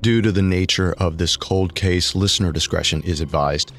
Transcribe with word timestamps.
Due 0.00 0.22
to 0.22 0.32
the 0.32 0.40
nature 0.40 0.94
of 0.94 1.18
this 1.18 1.36
cold 1.36 1.74
case, 1.74 2.14
listener 2.14 2.52
discretion 2.52 3.02
is 3.02 3.20
advised. 3.20 3.72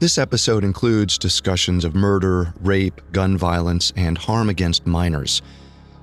This 0.00 0.18
episode 0.18 0.64
includes 0.64 1.16
discussions 1.16 1.86
of 1.86 1.94
murder, 1.94 2.52
rape, 2.60 3.00
gun 3.12 3.38
violence, 3.38 3.90
and 3.96 4.18
harm 4.18 4.50
against 4.50 4.86
minors. 4.86 5.40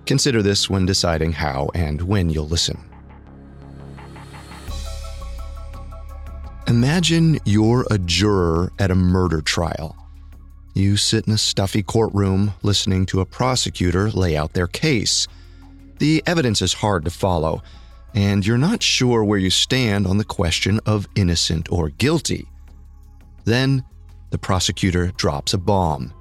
Consider 0.08 0.42
this 0.42 0.72
when 0.72 0.88
deciding 0.88 1.34
how 1.34 1.70
and 1.76 2.02
when 2.02 2.32
you'll 2.32 2.48
listen. 2.48 2.84
Imagine 6.68 7.40
you're 7.46 7.86
a 7.92 8.00
juror 8.00 8.72
at 8.80 8.90
a 8.90 8.96
murder 8.96 9.42
trial. 9.42 9.96
You 10.74 10.98
sit 10.98 11.28
in 11.28 11.34
a 11.34 11.38
stuffy 11.38 11.84
courtroom 11.84 12.54
listening 12.64 13.06
to 13.08 13.22
a 13.22 13.26
prosecutor 13.26 14.10
lay 14.10 14.36
out 14.36 14.54
their 14.54 14.68
case. 14.68 15.28
The 16.00 16.24
evidence 16.26 16.64
is 16.64 16.74
hard 16.74 17.06
to 17.06 17.12
follow, 17.12 17.62
and 18.14 18.46
you're 18.46 18.58
not 18.58 18.82
sure 18.82 19.24
where 19.24 19.40
you 19.40 19.50
stand 19.50 20.08
on 20.08 20.18
the 20.18 20.24
question 20.24 20.80
of 20.86 21.08
innocent 21.16 21.72
or 21.72 21.90
guilty. 21.90 22.48
Then, 23.46 23.84
the 24.32 24.38
prosecutor 24.38 25.08
drops 25.18 25.54
a 25.54 25.58
bomb. 25.58 26.14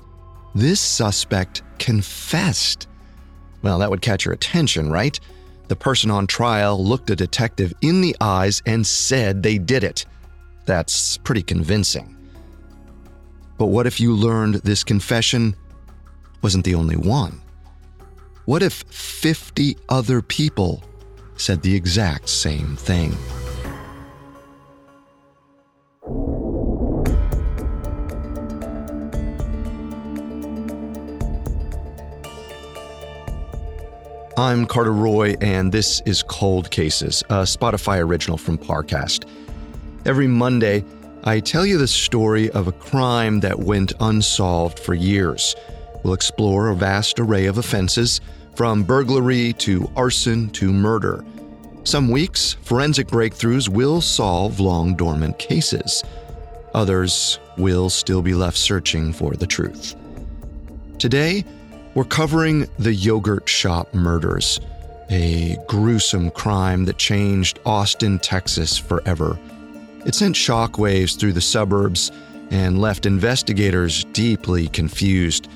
This 0.55 0.81
suspect 0.81 1.63
confessed. 1.79 2.89
Well, 3.63 3.79
that 3.79 3.91
would 3.91 4.03
catch 4.03 4.25
your 4.25 4.35
attention, 4.35 4.91
right? 4.91 5.19
The 5.69 5.77
person 5.77 6.11
on 6.11 6.27
trial 6.27 6.83
looked 6.83 7.11
a 7.11 7.17
detective 7.17 7.75
in 7.83 8.01
the 8.01 8.17
eyes 8.21 8.63
and 8.65 8.87
said 8.87 9.43
they 9.43 9.59
did 9.59 9.85
it. 9.85 10.07
That's 10.65 11.19
pretty 11.19 11.43
convincing. 11.43 12.17
But 13.59 13.67
what 13.67 13.87
if 13.87 14.01
you 14.01 14.15
learned 14.15 14.57
this 14.57 14.85
confession 14.85 15.55
wasn't 16.43 16.65
the 16.65 16.75
only 16.75 16.97
one? 16.97 17.41
What 18.47 18.63
if 18.63 18.85
50 18.85 19.77
other 19.89 20.23
people 20.23 20.83
said 21.39 21.63
the 21.63 21.75
exact 21.75 22.29
same 22.29 22.77
thing? 22.77 23.17
I'm 34.37 34.67
Carter 34.67 34.93
Roy, 34.93 35.35
and 35.41 35.73
this 35.73 36.01
is 36.07 36.23
Cold 36.23 36.71
Cases, 36.71 37.25
a 37.29 37.43
Spotify 37.43 37.99
original 37.99 38.39
from 38.39 38.57
Parcast. 38.57 39.29
Every 40.07 40.29
Monday, 40.29 40.85
I 41.25 41.41
tell 41.41 41.67
you 41.67 41.77
the 41.77 41.89
story 41.89 42.49
of 42.51 42.69
a 42.69 42.73
crime 42.73 43.41
that 43.41 43.59
went 43.59 43.95
unsolved 43.99 44.79
for 44.79 44.95
years. 44.95 45.57
We'll 46.05 46.15
explore 46.15 46.69
a 46.69 46.77
vast 46.77 47.19
array 47.19 47.47
of 47.47 47.59
offenses, 47.59 48.21
from 48.59 48.83
burglary 48.83 49.53
to 49.53 49.89
arson 49.95 50.51
to 50.51 50.73
murder. 50.73 51.25
Some 51.85 52.11
weeks, 52.11 52.57
forensic 52.63 53.07
breakthroughs 53.07 53.69
will 53.69 54.01
solve 54.01 54.59
long 54.59 54.97
dormant 54.97 55.39
cases. 55.39 56.03
Others 56.75 57.39
will 57.57 57.89
still 57.89 58.21
be 58.21 58.35
left 58.35 58.57
searching 58.57 59.13
for 59.13 59.35
the 59.35 59.47
truth. 59.47 59.95
Today, 60.99 61.45
we're 61.95 62.03
covering 62.03 62.67
the 62.81 62.93
yogurt 62.93 63.49
shop 63.49 63.95
murders, 63.95 64.59
a 65.09 65.57
gruesome 65.69 66.29
crime 66.33 66.85
that 66.87 66.99
changed 66.99 67.61
Austin, 67.65 68.19
Texas 68.19 68.77
forever. 68.77 69.39
It 70.05 70.17
sent 70.17 70.35
shockwaves 70.35 71.17
through 71.17 71.35
the 71.35 71.41
suburbs 71.41 72.11
and 72.51 72.81
left 72.81 73.07
investigators 73.07 74.03
deeply 74.07 74.67
confused, 74.67 75.49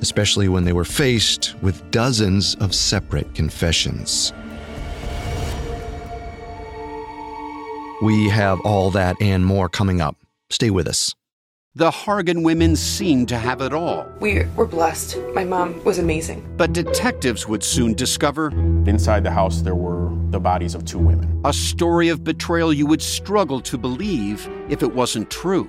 especially 0.00 0.48
when 0.48 0.64
they 0.64 0.72
were 0.72 0.84
faced 0.84 1.54
with 1.62 1.90
dozens 1.90 2.54
of 2.56 2.74
separate 2.74 3.34
confessions. 3.34 4.32
We 8.02 8.28
have 8.28 8.60
all 8.60 8.90
that 8.92 9.16
and 9.20 9.44
more 9.44 9.68
coming 9.68 10.00
up. 10.00 10.16
Stay 10.50 10.70
with 10.70 10.86
us. 10.86 11.14
The 11.74 11.90
Hargan 11.90 12.42
women 12.44 12.74
seemed 12.76 13.28
to 13.28 13.36
have 13.36 13.60
it 13.60 13.72
all. 13.72 14.06
We 14.20 14.44
were 14.56 14.66
blessed. 14.66 15.18
My 15.34 15.44
mom 15.44 15.82
was 15.84 15.98
amazing. 15.98 16.48
But 16.56 16.72
detectives 16.72 17.46
would 17.46 17.62
soon 17.62 17.94
discover 17.94 18.50
Inside 18.88 19.22
the 19.22 19.30
house, 19.30 19.60
there 19.62 19.74
were 19.74 20.10
the 20.30 20.40
bodies 20.40 20.74
of 20.74 20.84
two 20.84 20.98
women. 20.98 21.40
a 21.44 21.52
story 21.52 22.08
of 22.08 22.24
betrayal 22.24 22.72
you 22.72 22.86
would 22.86 23.02
struggle 23.02 23.60
to 23.60 23.78
believe 23.78 24.48
if 24.68 24.82
it 24.82 24.92
wasn't 24.92 25.30
true. 25.30 25.68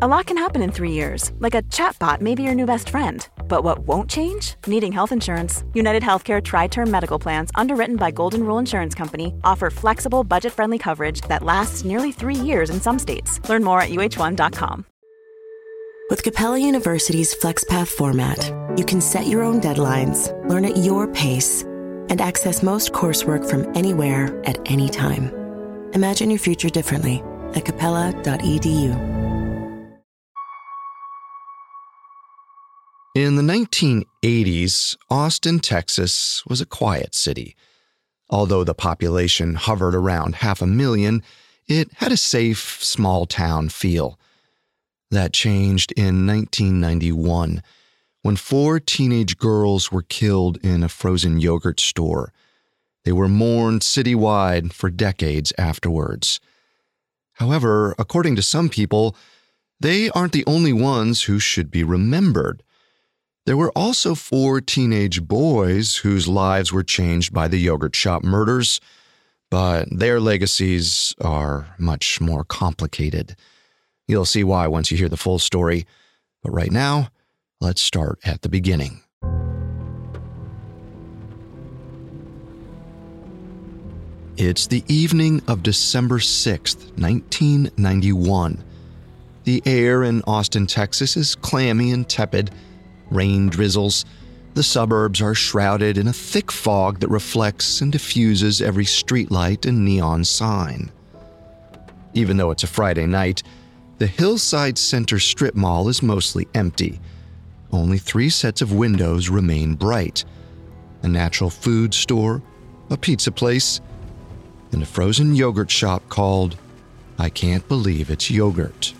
A 0.00 0.06
lot 0.06 0.26
can 0.26 0.38
happen 0.38 0.62
in 0.62 0.70
three 0.70 0.92
years, 0.92 1.32
like 1.40 1.56
a 1.56 1.62
chatbot 1.62 2.20
may 2.20 2.36
be 2.36 2.44
your 2.44 2.54
new 2.54 2.66
best 2.66 2.90
friend. 2.90 3.28
But 3.48 3.64
what 3.64 3.80
won't 3.80 4.08
change? 4.08 4.54
Needing 4.68 4.92
health 4.92 5.10
insurance. 5.10 5.64
United 5.74 6.04
Healthcare 6.04 6.40
TriTerm 6.40 6.88
Medical 6.88 7.18
Plans, 7.18 7.50
underwritten 7.56 7.96
by 7.96 8.12
Golden 8.12 8.44
Rule 8.44 8.58
Insurance 8.58 8.94
Company, 8.94 9.34
offer 9.42 9.70
flexible, 9.70 10.22
budget 10.22 10.52
friendly 10.52 10.78
coverage 10.78 11.22
that 11.22 11.42
lasts 11.42 11.84
nearly 11.84 12.12
three 12.12 12.36
years 12.36 12.70
in 12.70 12.80
some 12.80 12.96
states. 12.96 13.40
Learn 13.48 13.64
more 13.64 13.80
at 13.80 13.88
uh1.com. 13.88 14.84
With 16.10 16.22
Capella 16.22 16.58
University's 16.58 17.34
FlexPath 17.34 17.88
format, 17.88 18.38
you 18.78 18.84
can 18.84 19.00
set 19.00 19.26
your 19.26 19.42
own 19.42 19.60
deadlines, 19.60 20.30
learn 20.48 20.64
at 20.64 20.76
your 20.76 21.08
pace, 21.08 21.62
and 21.62 22.20
access 22.20 22.62
most 22.62 22.92
coursework 22.92 23.50
from 23.50 23.66
anywhere 23.76 24.40
at 24.44 24.60
any 24.70 24.88
time. 24.88 25.32
Imagine 25.94 26.30
your 26.30 26.38
future 26.38 26.70
differently 26.70 27.20
at 27.56 27.64
capella.edu. 27.64 29.37
In 33.18 33.34
the 33.34 33.42
1980s, 33.42 34.96
Austin, 35.10 35.58
Texas 35.58 36.46
was 36.46 36.60
a 36.60 36.64
quiet 36.64 37.16
city. 37.16 37.56
Although 38.30 38.62
the 38.62 38.74
population 38.74 39.56
hovered 39.56 39.96
around 39.96 40.36
half 40.36 40.62
a 40.62 40.68
million, 40.68 41.24
it 41.66 41.90
had 41.94 42.12
a 42.12 42.16
safe, 42.16 42.78
small 42.80 43.26
town 43.26 43.70
feel. 43.70 44.20
That 45.10 45.32
changed 45.32 45.90
in 45.96 46.28
1991 46.28 47.60
when 48.22 48.36
four 48.36 48.78
teenage 48.78 49.36
girls 49.36 49.90
were 49.90 50.02
killed 50.02 50.58
in 50.58 50.84
a 50.84 50.88
frozen 50.88 51.40
yogurt 51.40 51.80
store. 51.80 52.32
They 53.04 53.10
were 53.10 53.26
mourned 53.26 53.80
citywide 53.80 54.72
for 54.72 54.90
decades 54.90 55.52
afterwards. 55.58 56.38
However, 57.32 57.96
according 57.98 58.36
to 58.36 58.42
some 58.42 58.68
people, 58.68 59.16
they 59.80 60.08
aren't 60.10 60.34
the 60.34 60.46
only 60.46 60.72
ones 60.72 61.22
who 61.22 61.40
should 61.40 61.72
be 61.72 61.82
remembered. 61.82 62.62
There 63.48 63.56
were 63.56 63.72
also 63.74 64.14
four 64.14 64.60
teenage 64.60 65.22
boys 65.22 65.96
whose 65.96 66.28
lives 66.28 66.70
were 66.70 66.82
changed 66.82 67.32
by 67.32 67.48
the 67.48 67.56
yogurt 67.56 67.96
shop 67.96 68.22
murders, 68.22 68.78
but 69.50 69.88
their 69.90 70.20
legacies 70.20 71.14
are 71.22 71.74
much 71.78 72.20
more 72.20 72.44
complicated. 72.44 73.36
You'll 74.06 74.26
see 74.26 74.44
why 74.44 74.66
once 74.66 74.90
you 74.90 74.98
hear 74.98 75.08
the 75.08 75.16
full 75.16 75.38
story, 75.38 75.86
but 76.42 76.50
right 76.50 76.70
now, 76.70 77.08
let's 77.58 77.80
start 77.80 78.18
at 78.22 78.42
the 78.42 78.50
beginning. 78.50 79.00
It's 84.36 84.66
the 84.66 84.84
evening 84.88 85.40
of 85.48 85.62
December 85.62 86.18
6th, 86.18 87.00
1991. 87.00 88.62
The 89.44 89.62
air 89.64 90.02
in 90.04 90.20
Austin, 90.26 90.66
Texas 90.66 91.16
is 91.16 91.34
clammy 91.34 91.92
and 91.92 92.06
tepid. 92.06 92.50
Rain 93.10 93.48
drizzles. 93.48 94.04
The 94.54 94.62
suburbs 94.62 95.22
are 95.22 95.34
shrouded 95.34 95.98
in 95.98 96.08
a 96.08 96.12
thick 96.12 96.50
fog 96.50 97.00
that 97.00 97.08
reflects 97.08 97.80
and 97.80 97.92
diffuses 97.92 98.60
every 98.60 98.84
streetlight 98.84 99.66
and 99.66 99.84
neon 99.84 100.24
sign. 100.24 100.90
Even 102.14 102.36
though 102.36 102.50
it's 102.50 102.64
a 102.64 102.68
Friday 102.68 103.06
night, 103.06 103.42
the 103.98 104.06
Hillside 104.06 104.78
Center 104.78 105.18
strip 105.18 105.54
mall 105.54 105.88
is 105.88 106.02
mostly 106.02 106.48
empty. 106.54 107.00
Only 107.72 107.98
three 107.98 108.30
sets 108.30 108.62
of 108.62 108.72
windows 108.72 109.28
remain 109.28 109.74
bright 109.74 110.24
a 111.02 111.08
natural 111.08 111.50
food 111.50 111.94
store, 111.94 112.42
a 112.90 112.96
pizza 112.96 113.30
place, 113.30 113.80
and 114.72 114.82
a 114.82 114.86
frozen 114.86 115.34
yogurt 115.34 115.70
shop 115.70 116.08
called 116.08 116.56
I 117.18 117.28
Can't 117.28 117.66
Believe 117.68 118.10
It's 118.10 118.30
Yogurt. 118.30 118.94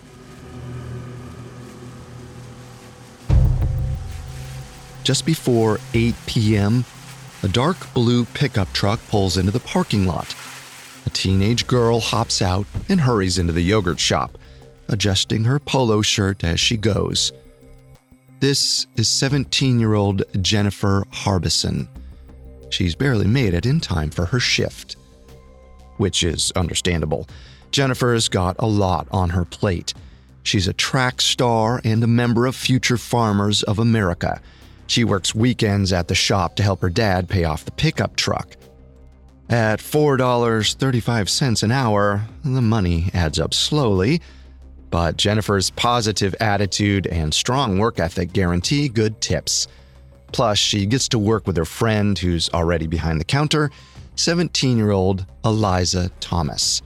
Just 5.08 5.25
before 5.25 5.81
8 5.94 6.14
p.m., 6.26 6.84
a 7.43 7.49
dark 7.49 7.78
blue 7.94 8.26
pickup 8.26 8.70
truck 8.75 9.00
pulls 9.08 9.38
into 9.38 9.50
the 9.50 9.58
parking 9.58 10.06
lot. 10.06 10.37
A 11.06 11.08
teenage 11.08 11.66
girl 11.66 11.99
hops 11.99 12.43
out 12.43 12.66
and 12.90 13.00
hurries 13.00 13.38
into 13.38 13.55
the 13.55 13.62
yogurt 13.62 13.99
shop, 13.99 14.37
adjusting 14.88 15.44
her 15.44 15.58
polo 15.58 16.02
shirt 16.02 16.44
as 16.44 16.60
she 16.60 16.76
goes. 16.76 17.32
This 18.40 18.87
is 18.96 19.08
17 19.08 19.81
year 19.81 19.94
old 19.94 20.25
Jennifer 20.43 21.06
Harbison. 21.11 21.88
She's 22.69 22.94
barely 22.94 23.26
made 23.26 23.54
it 23.54 23.64
in 23.64 23.81
time 23.81 24.11
for 24.11 24.26
her 24.26 24.40
shift. 24.40 24.96
which 25.96 26.22
is 26.22 26.52
understandable. 26.54 27.26
Jennifer's 27.70 28.28
got 28.28 28.56
a 28.58 28.66
lot 28.66 29.08
on 29.11 29.31
her 29.31 29.46
plate. 29.46 29.94
She's 30.43 30.69
a 30.69 30.75
track 30.75 31.22
star 31.22 31.81
and 31.82 32.04
a 32.04 32.06
member 32.06 32.44
of 32.44 32.54
Future 32.54 32.99
Farmers 32.99 33.62
of 33.62 33.78
America. 33.78 34.43
She 34.88 35.05
works 35.05 35.35
weekends 35.35 35.93
at 35.93 36.08
the 36.08 36.14
shop 36.14 36.56
to 36.56 36.62
help 36.62 36.81
her 36.81 36.90
dad 36.90 37.29
pay 37.29 37.44
off 37.44 37.64
the 37.64 37.70
pickup 37.70 38.17
truck. 38.17 38.56
At 39.50 39.81
$4.35 39.81 41.62
an 41.62 41.70
hour, 41.70 42.23
the 42.44 42.61
money 42.61 43.11
adds 43.14 43.38
up 43.38 43.55
slowly, 43.55 44.20
but 44.90 45.17
Jennifer's 45.17 45.70
positive 45.70 46.35
attitude 46.40 47.06
and 47.06 47.32
strong 47.32 47.79
work 47.79 48.00
ethic 48.00 48.32
guarantee 48.32 48.88
good 48.88 49.20
tips. 49.20 49.69
Plus, 50.32 50.58
she 50.58 50.87
gets 50.87 51.08
to 51.08 51.19
work 51.19 51.46
with 51.46 51.56
her 51.56 51.64
friend 51.64 52.19
who's 52.19 52.50
already 52.50 52.87
behind 52.87 53.20
the 53.20 53.25
counter, 53.25 53.70
17 54.17 54.76
year 54.76 54.90
old 54.90 55.25
Eliza 55.44 56.11
Thomas. 56.20 56.82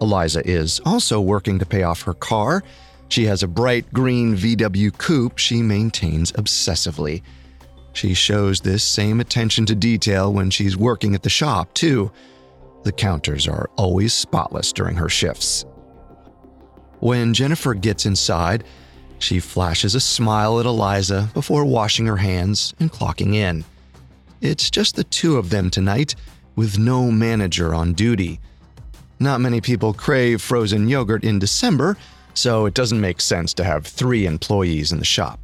Eliza 0.00 0.46
is 0.46 0.80
also 0.86 1.20
working 1.20 1.58
to 1.58 1.66
pay 1.66 1.82
off 1.82 2.02
her 2.02 2.14
car. 2.14 2.62
She 3.10 3.24
has 3.24 3.42
a 3.42 3.48
bright 3.48 3.92
green 3.92 4.36
VW 4.36 4.96
coupe 4.96 5.36
she 5.36 5.62
maintains 5.62 6.30
obsessively. 6.32 7.22
She 7.92 8.14
shows 8.14 8.60
this 8.60 8.84
same 8.84 9.18
attention 9.20 9.66
to 9.66 9.74
detail 9.74 10.32
when 10.32 10.48
she's 10.48 10.76
working 10.76 11.16
at 11.16 11.24
the 11.24 11.28
shop, 11.28 11.74
too. 11.74 12.12
The 12.84 12.92
counters 12.92 13.48
are 13.48 13.68
always 13.76 14.14
spotless 14.14 14.72
during 14.72 14.94
her 14.94 15.08
shifts. 15.08 15.64
When 17.00 17.34
Jennifer 17.34 17.74
gets 17.74 18.06
inside, 18.06 18.62
she 19.18 19.40
flashes 19.40 19.96
a 19.96 20.00
smile 20.00 20.60
at 20.60 20.66
Eliza 20.66 21.30
before 21.34 21.64
washing 21.64 22.06
her 22.06 22.16
hands 22.16 22.74
and 22.78 22.92
clocking 22.92 23.34
in. 23.34 23.64
It's 24.40 24.70
just 24.70 24.94
the 24.94 25.04
two 25.04 25.36
of 25.36 25.50
them 25.50 25.68
tonight, 25.68 26.14
with 26.54 26.78
no 26.78 27.10
manager 27.10 27.74
on 27.74 27.92
duty. 27.92 28.38
Not 29.18 29.40
many 29.40 29.60
people 29.60 29.92
crave 29.92 30.40
frozen 30.40 30.88
yogurt 30.88 31.24
in 31.24 31.40
December, 31.40 31.96
so 32.34 32.66
it 32.66 32.74
doesn't 32.74 33.00
make 33.00 33.20
sense 33.20 33.54
to 33.54 33.64
have 33.64 33.86
three 33.86 34.26
employees 34.26 34.92
in 34.92 34.98
the 34.98 35.04
shop. 35.04 35.40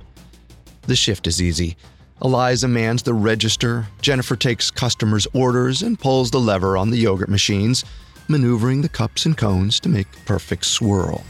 The 0.82 0.96
shift 0.96 1.26
is 1.26 1.42
easy. 1.42 1.76
Eliza 2.22 2.68
mans 2.68 3.02
the 3.02 3.12
register, 3.12 3.86
Jennifer 4.00 4.36
takes 4.36 4.70
customers' 4.70 5.26
orders 5.34 5.82
and 5.82 5.98
pulls 5.98 6.30
the 6.30 6.40
lever 6.40 6.76
on 6.76 6.90
the 6.90 6.96
yogurt 6.96 7.28
machines, 7.28 7.84
maneuvering 8.28 8.82
the 8.82 8.88
cups 8.88 9.26
and 9.26 9.36
cones 9.36 9.78
to 9.80 9.88
make 9.88 10.06
perfect 10.24 10.64
swirl. 10.64 11.24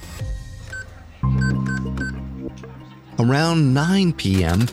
Around 3.18 3.74
9 3.74 4.12
p.m., 4.12 4.68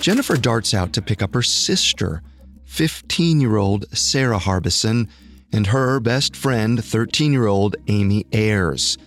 Jennifer 0.00 0.36
darts 0.36 0.74
out 0.74 0.92
to 0.92 1.02
pick 1.02 1.22
up 1.22 1.32
her 1.34 1.42
sister, 1.42 2.22
15 2.64 3.40
year 3.40 3.56
old 3.56 3.86
Sarah 3.96 4.38
Harbison, 4.38 5.08
and 5.52 5.68
her 5.68 5.98
best 6.00 6.36
friend, 6.36 6.84
13 6.84 7.32
year 7.32 7.46
old 7.46 7.76
Amy 7.86 8.26
Ayers. 8.32 8.98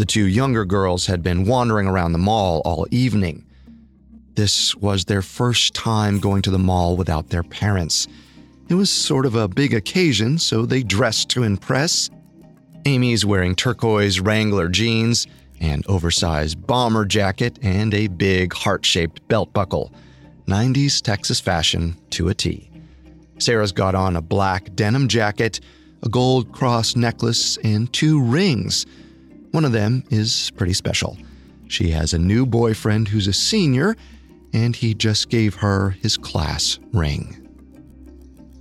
The 0.00 0.06
two 0.06 0.24
younger 0.24 0.64
girls 0.64 1.04
had 1.04 1.22
been 1.22 1.44
wandering 1.44 1.86
around 1.86 2.12
the 2.12 2.18
mall 2.18 2.62
all 2.64 2.86
evening. 2.90 3.44
This 4.34 4.74
was 4.76 5.04
their 5.04 5.20
first 5.20 5.74
time 5.74 6.20
going 6.20 6.40
to 6.40 6.50
the 6.50 6.58
mall 6.58 6.96
without 6.96 7.28
their 7.28 7.42
parents. 7.42 8.08
It 8.70 8.76
was 8.76 8.88
sort 8.88 9.26
of 9.26 9.34
a 9.34 9.46
big 9.46 9.74
occasion, 9.74 10.38
so 10.38 10.64
they 10.64 10.82
dressed 10.82 11.28
to 11.32 11.42
impress. 11.42 12.08
Amy's 12.86 13.26
wearing 13.26 13.54
turquoise 13.54 14.20
Wrangler 14.20 14.70
jeans, 14.70 15.26
an 15.60 15.82
oversized 15.86 16.66
bomber 16.66 17.04
jacket, 17.04 17.58
and 17.60 17.92
a 17.92 18.06
big 18.06 18.54
heart 18.54 18.86
shaped 18.86 19.28
belt 19.28 19.52
buckle. 19.52 19.92
90s 20.46 21.02
Texas 21.02 21.40
fashion 21.40 21.94
to 22.08 22.30
a 22.30 22.34
T. 22.34 22.70
Sarah's 23.38 23.72
got 23.72 23.94
on 23.94 24.16
a 24.16 24.22
black 24.22 24.74
denim 24.74 25.08
jacket, 25.08 25.60
a 26.02 26.08
gold 26.08 26.52
cross 26.52 26.96
necklace, 26.96 27.58
and 27.58 27.92
two 27.92 28.18
rings. 28.18 28.86
One 29.50 29.64
of 29.64 29.72
them 29.72 30.04
is 30.10 30.50
pretty 30.56 30.74
special. 30.74 31.16
She 31.68 31.90
has 31.90 32.14
a 32.14 32.18
new 32.18 32.46
boyfriend 32.46 33.08
who's 33.08 33.26
a 33.26 33.32
senior, 33.32 33.96
and 34.52 34.74
he 34.74 34.94
just 34.94 35.28
gave 35.28 35.56
her 35.56 35.90
his 35.90 36.16
class 36.16 36.78
ring. 36.92 37.36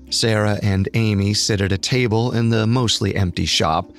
Sarah 0.10 0.60
and 0.64 0.90
Amy 0.96 1.34
sit 1.34 1.62
at 1.62 1.72
a 1.72 1.78
table 1.78 2.32
in 2.32 2.50
the 2.50 2.66
mostly 2.66 3.16
empty 3.16 3.46
shop. 3.46 3.92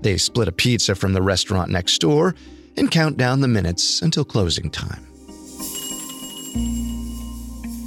They 0.00 0.16
split 0.16 0.48
a 0.48 0.52
pizza 0.52 0.94
from 0.94 1.12
the 1.12 1.22
restaurant 1.22 1.70
next 1.70 1.98
door 2.00 2.34
and 2.76 2.90
count 2.90 3.18
down 3.18 3.40
the 3.40 3.48
minutes 3.48 4.00
until 4.00 4.24
closing 4.24 4.70
time. 4.70 5.06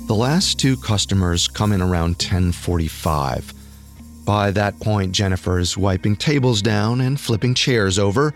The 0.07 0.15
last 0.15 0.59
two 0.59 0.77
customers 0.77 1.47
come 1.47 1.71
in 1.71 1.81
around 1.81 2.11
1045. 2.11 3.62
By 4.25 4.51
that 4.51 4.79
point, 4.79 5.11
Jennifer 5.11 5.59
is 5.59 5.77
wiping 5.77 6.15
tables 6.15 6.61
down 6.61 7.01
and 7.01 7.19
flipping 7.19 7.53
chairs 7.53 7.99
over. 7.99 8.33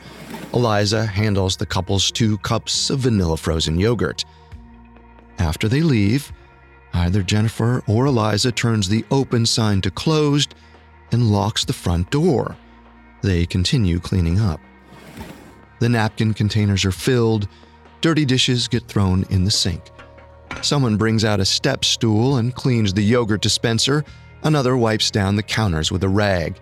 Eliza 0.53 1.05
handles 1.05 1.55
the 1.55 1.65
couple's 1.65 2.11
two 2.11 2.37
cups 2.39 2.89
of 2.89 2.99
vanilla 2.99 3.37
frozen 3.37 3.79
yogurt. 3.79 4.25
After 5.39 5.69
they 5.69 5.81
leave, 5.81 6.33
either 6.93 7.23
Jennifer 7.23 7.83
or 7.87 8.07
Eliza 8.07 8.51
turns 8.51 8.89
the 8.89 9.05
open 9.11 9.45
sign 9.45 9.79
to 9.81 9.91
closed 9.91 10.55
and 11.11 11.31
locks 11.31 11.63
the 11.63 11.73
front 11.73 12.09
door. 12.11 12.57
They 13.21 13.45
continue 13.45 13.99
cleaning 13.99 14.39
up. 14.39 14.59
The 15.79 15.89
napkin 15.89 16.33
containers 16.33 16.83
are 16.83 16.91
filled, 16.91 17.47
dirty 18.01 18.25
dishes 18.25 18.67
get 18.67 18.87
thrown 18.87 19.25
in 19.29 19.45
the 19.45 19.51
sink. 19.51 19.83
Someone 20.61 20.97
brings 20.97 21.23
out 21.23 21.39
a 21.39 21.45
step 21.45 21.85
stool 21.85 22.37
and 22.37 22.53
cleans 22.53 22.93
the 22.93 23.03
yogurt 23.03 23.41
dispenser 23.41 24.03
Another 24.43 24.77
wipes 24.77 25.11
down 25.11 25.35
the 25.35 25.43
counters 25.43 25.91
with 25.91 26.03
a 26.03 26.09
rag. 26.09 26.59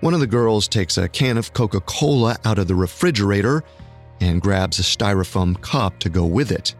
One 0.00 0.14
of 0.14 0.20
the 0.20 0.26
girls 0.26 0.68
takes 0.68 0.98
a 0.98 1.08
can 1.08 1.38
of 1.38 1.52
Coca 1.52 1.80
Cola 1.80 2.36
out 2.44 2.58
of 2.58 2.68
the 2.68 2.74
refrigerator 2.74 3.64
and 4.20 4.42
grabs 4.42 4.78
a 4.78 4.82
styrofoam 4.82 5.60
cup 5.60 5.98
to 6.00 6.08
go 6.08 6.24
with 6.24 6.50
it. 6.50 6.74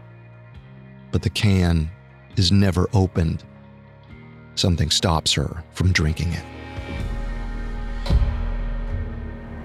But 1.12 1.22
the 1.22 1.30
can 1.30 1.90
is 2.36 2.52
never 2.52 2.88
opened. 2.92 3.44
Something 4.54 4.90
stops 4.90 5.32
her 5.34 5.64
from 5.72 5.92
drinking 5.92 6.32
it. 6.32 6.44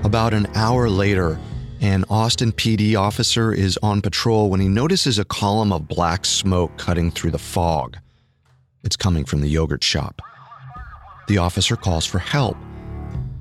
About 0.04 0.34
an 0.34 0.48
hour 0.56 0.90
later, 0.90 1.40
an 1.82 2.06
Austin 2.10 2.52
PD 2.52 2.98
officer 2.98 3.54
is 3.54 3.78
on 3.82 4.02
patrol 4.02 4.50
when 4.50 4.60
he 4.60 4.68
notices 4.68 5.20
a 5.20 5.26
column 5.26 5.74
of 5.74 5.88
black 5.88 6.26
smoke 6.26 6.78
cutting 6.78 7.12
through 7.12 7.32
the 7.32 7.40
fog. 7.40 7.98
It's 8.84 8.96
coming 8.96 9.26
from 9.26 9.42
the 9.42 9.50
yogurt 9.50 9.84
shop. 9.84 10.22
The 11.27 11.38
officer 11.38 11.75
calls 11.75 12.06
for 12.06 12.20
help. 12.20 12.58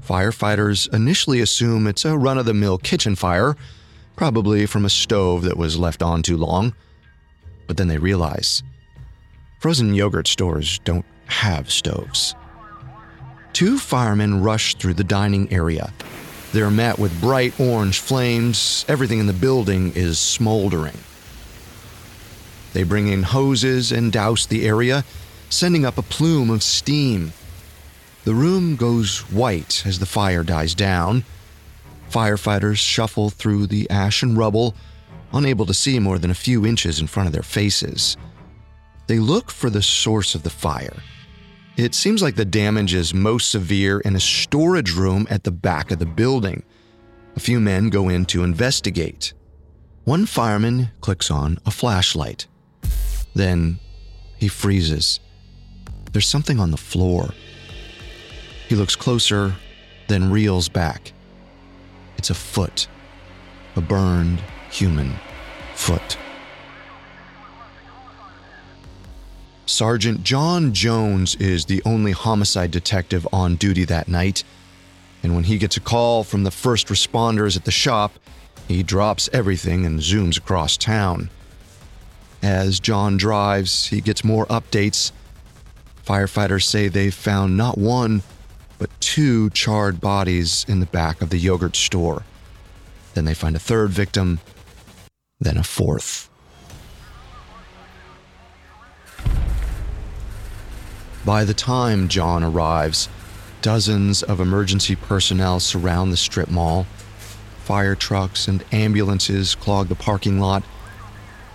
Firefighters 0.07 0.93
initially 0.93 1.41
assume 1.41 1.87
it's 1.87 2.05
a 2.05 2.19
run 2.19 2.39
of 2.39 2.47
the 2.47 2.55
mill 2.55 2.79
kitchen 2.79 3.15
fire, 3.15 3.57
probably 4.17 4.67
from 4.67 4.85
a 4.85 4.91
stove 4.91 5.43
that 5.43 5.57
was 5.57 5.79
left 5.79 6.03
on 6.03 6.23
too 6.23 6.37
long. 6.37 6.75
But 7.67 7.77
then 7.77 7.89
they 7.89 7.99
realize 7.99 8.62
frozen 9.61 9.95
yogurt 9.95 10.27
stores 10.27 10.81
don't 10.81 11.07
have 11.27 11.71
stoves. 11.71 12.35
Two 13.53 13.79
firemen 13.79 14.43
rush 14.43 14.75
through 14.77 14.95
the 14.95 15.05
dining 15.05 15.53
area. 15.53 15.93
They're 16.53 16.71
met 16.71 16.99
with 16.99 17.21
bright 17.21 17.59
orange 17.61 18.01
flames. 18.01 18.85
Everything 18.89 19.19
in 19.21 19.27
the 19.27 19.33
building 19.33 19.93
is 19.95 20.19
smoldering. 20.19 20.99
They 22.73 22.83
bring 22.83 23.09
in 23.09 23.23
hoses 23.23 23.93
and 23.93 24.12
douse 24.12 24.47
the 24.47 24.67
area, 24.67 25.05
sending 25.49 25.85
up 25.85 25.97
a 25.97 26.03
plume 26.03 26.51
of 26.51 26.62
steam. 26.62 27.33
The 28.25 28.35
room 28.35 28.76
goes 28.76 29.21
white 29.31 29.83
as 29.85 29.99
the 29.99 30.07
fire 30.07 30.45
dies 30.45 30.75
down. 30.75 31.25
Firefighters 32.11 32.79
shuffle 32.79 33.31
through 33.31 33.67
the 33.67 33.91
ash 33.91 34.23
and 34.23 34.37
rubble, 34.37 34.76
unable 35.33 35.67
to 35.67 35.75
see 35.75 35.99
more 35.99 36.19
than 36.19 36.31
a 36.31 36.35
few 36.35 36.64
inches 36.64 37.00
in 37.00 37.07
front 37.07 37.26
of 37.26 37.33
their 37.33 37.43
faces. 37.43 38.17
They 39.09 39.19
look 39.19 39.50
for 39.50 39.71
the 39.71 39.83
source 39.83 40.35
of 40.35 40.43
the 40.45 40.50
fire. 40.50 41.02
It 41.76 41.95
seems 41.95 42.23
like 42.23 42.37
the 42.37 42.45
damage 42.45 42.95
is 42.95 43.14
most 43.14 43.50
severe 43.50 43.99
in 44.00 44.14
a 44.14 44.21
storage 44.21 44.93
room 44.93 45.26
at 45.31 45.43
the 45.43 45.50
back 45.50 45.91
of 45.91 45.99
the 45.99 46.07
building. 46.07 46.62
A 47.35 47.41
few 47.41 47.61
men 47.61 47.88
go 47.88 48.09
in 48.09 48.26
to 48.26 48.45
investigate. 48.45 49.33
One 50.05 50.26
fireman 50.26 50.91
clicks 51.00 51.31
on 51.31 51.59
a 51.64 51.71
flashlight. 51.71 52.47
Then 53.35 53.81
he 54.37 54.49
freezes. 54.49 55.19
There's 56.12 56.26
something 56.26 56.61
on 56.61 56.71
the 56.71 56.76
floor. 56.76 57.33
He 58.73 58.79
looks 58.79 58.97
closer, 58.97 59.55
then 60.09 60.31
reels 60.31 60.71
back. 60.71 61.12
It's 62.17 62.31
a 62.31 62.35
foot, 62.35 62.88
a 63.76 63.83
burned 63.83 64.43
human 64.71 65.17
foot. 65.75 66.17
Sergeant 69.67 70.23
John 70.23 70.73
Jones 70.73 71.35
is 71.35 71.67
the 71.67 71.83
only 71.85 72.12
homicide 72.12 72.71
detective 72.71 73.29
on 73.31 73.57
duty 73.57 73.85
that 73.85 74.09
night, 74.09 74.43
and 75.23 75.35
when 75.35 75.45
he 75.45 75.59
gets 75.59 75.76
a 75.76 75.81
call 75.81 76.25
from 76.25 76.45
the 76.45 76.50
first 76.50 76.87
responders 76.87 77.59
at 77.59 77.67
the 77.67 77.71
shop, 77.71 78.14
he 78.69 78.83
drops 78.83 79.29
everything 79.35 79.85
and 79.85 80.00
zooms 80.00 80.38
across 80.38 80.79
town. 80.79 81.29
As 82.43 82.81
John 82.81 83.19
drives, 83.19 83.88
he 83.88 84.00
gets 84.00 84.25
more 84.25 84.47
updates. 84.47 85.12
Firefighters 86.07 86.64
say 86.64 86.88
they've 86.88 87.12
found 87.12 87.59
not 87.59 87.76
one, 87.76 88.23
but 88.83 88.91
two 89.01 89.49
charred 89.51 90.01
bodies 90.01 90.67
in 90.69 90.81
the 90.81 90.87
back 90.87 91.23
of 91.23 91.31
the 91.31 91.39
yogurt 91.39 91.77
store. 91.77 92.25
Then 93.15 93.25
they 93.25 93.33
find 93.33 93.55
a 93.55 93.61
third 93.61 93.91
victim, 93.91 94.41
then 95.39 95.57
a 95.57 95.62
fourth. 95.62 96.29
By 101.25 101.45
the 101.45 101.55
time 101.55 102.09
John 102.09 102.43
arrives, 102.43 103.09
dozens 103.61 104.25
of 104.25 104.41
emergency 104.41 104.97
personnel 104.97 105.61
surround 105.61 106.12
the 106.12 106.17
strip 106.17 106.51
mall. 106.51 106.89
Fire 107.62 107.95
trucks 107.95 108.49
and 108.49 108.65
ambulances 108.73 109.55
clog 109.55 109.87
the 109.87 109.95
parking 109.95 110.41
lot. 110.41 110.65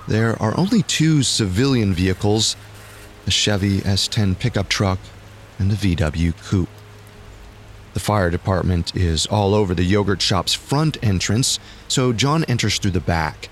There 0.08 0.42
are 0.42 0.58
only 0.58 0.82
two 0.84 1.24
civilian 1.24 1.94
vehicles 1.94 2.56
a 3.26 3.32
Chevy 3.32 3.82
S10 3.82 4.40
pickup 4.40 4.70
truck 4.70 5.00
and 5.60 5.70
a 5.70 5.76
VW 5.76 6.32
coupe. 6.46 6.70
The 7.98 8.04
fire 8.04 8.30
department 8.30 8.96
is 8.96 9.26
all 9.26 9.56
over 9.56 9.74
the 9.74 9.84
yogurt 9.84 10.22
shop's 10.22 10.54
front 10.54 11.04
entrance, 11.04 11.60
so 11.88 12.14
John 12.14 12.44
enters 12.44 12.78
through 12.78 12.92
the 12.92 13.00
back. 13.00 13.50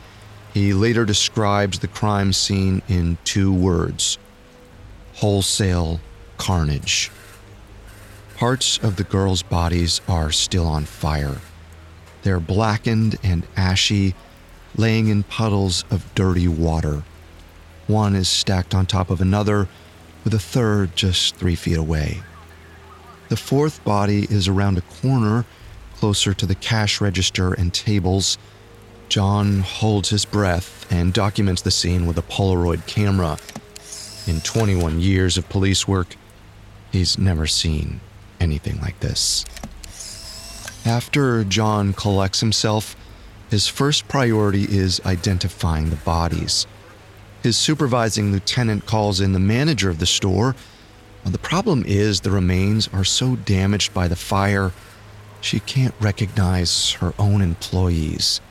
He 0.54 0.72
later 0.72 1.04
describes 1.04 1.80
the 1.80 1.88
crime 1.88 2.32
scene 2.32 2.84
in 2.88 3.18
two 3.24 3.52
words 3.52 4.20
wholesale 5.16 6.00
carnage. 6.38 7.10
Parts 8.36 8.78
of 8.84 8.98
the 8.98 9.04
girls' 9.04 9.42
bodies 9.42 10.00
are 10.08 10.32
still 10.32 10.68
on 10.68 10.86
fire. 10.86 11.38
They're 12.22 12.40
blackened 12.40 13.16
and 13.24 13.48
ashy, 13.58 14.14
laying 14.78 15.08
in 15.08 15.24
puddles 15.24 15.86
of 15.90 16.14
dirty 16.14 16.48
water. 16.48 17.02
One 17.88 18.16
is 18.16 18.30
stacked 18.30 18.76
on 18.76 18.86
top 18.86 19.10
of 19.10 19.22
another, 19.22 19.68
with 20.24 20.36
a 20.36 20.40
third 20.40 20.96
just 20.96 21.36
three 21.36 21.56
feet 21.56 21.78
away. 21.78 22.22
The 23.28 23.38
fourth 23.38 23.84
body 23.84 24.28
is 24.30 24.48
around 24.48 24.78
a 24.78 24.82
corner, 24.82 25.46
closer 25.96 26.34
to 26.36 26.46
the 26.46 26.56
cash 26.56 27.02
register 27.02 27.54
and 27.54 27.74
tables. 27.74 28.38
John 29.10 29.62
holds 29.62 30.10
his 30.10 30.26
breath 30.26 30.86
and 30.92 31.14
documents 31.14 31.64
the 31.64 31.72
scene 31.72 32.06
with 32.06 32.18
a 32.18 32.24
Polaroid 32.24 32.86
camera. 32.86 33.38
In 34.28 34.42
21 34.42 35.00
years 35.00 35.38
of 35.38 35.50
police 35.50 35.88
work, 35.88 36.16
he's 36.92 37.18
never 37.18 37.48
seen 37.48 38.00
anything 38.40 38.80
like 38.82 39.00
this. 39.00 39.44
After 40.86 41.44
John 41.44 41.94
collects 41.94 42.42
himself, 42.42 42.96
his 43.50 43.68
first 43.68 44.08
priority 44.08 44.64
is 44.64 45.02
identifying 45.06 45.90
the 45.90 45.96
bodies. 45.98 46.68
His 47.42 47.58
supervising 47.58 48.32
lieutenant 48.32 48.86
calls 48.86 49.20
in 49.20 49.34
the 49.34 49.40
manager 49.40 49.90
of 49.90 50.00
the 50.00 50.06
store 50.06 50.56
well, 51.26 51.32
the 51.32 51.40
problem 51.40 51.84
is 51.88 52.22
the 52.22 52.30
remains 52.30 52.88
are 52.94 53.04
so 53.04 53.36
damaged 53.36 53.96
by 53.96 54.08
the 54.08 54.16
fire, 54.16 54.72
she 55.42 55.60
can't 55.60 55.96
recognize 56.00 56.92
her 56.94 57.16
own 57.18 57.42
employees. 57.42 58.42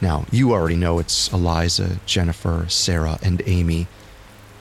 Now, 0.00 0.24
you 0.30 0.52
already 0.52 0.76
know 0.76 1.00
it's 1.00 1.32
Eliza, 1.32 1.98
Jennifer, 2.06 2.66
Sarah, 2.68 3.18
and 3.22 3.42
Amy. 3.46 3.88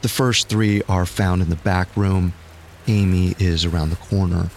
The 0.02 0.10
first 0.10 0.50
three 0.50 0.82
are 0.90 1.06
found 1.06 1.44
in 1.44 1.50
the 1.50 1.56
back 1.56 1.96
room. 1.96 2.34
Amy 2.88 3.36
is 3.38 3.64
around 3.64 3.92
the 3.92 3.96
corner. 3.96 4.50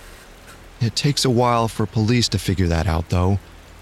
It 0.80 0.96
takes 0.96 1.26
a 1.26 1.30
while 1.30 1.68
for 1.68 1.84
police 1.86 2.28
to 2.30 2.38
figure 2.38 2.68
that 2.68 2.86
out, 2.86 3.10
though. 3.10 3.38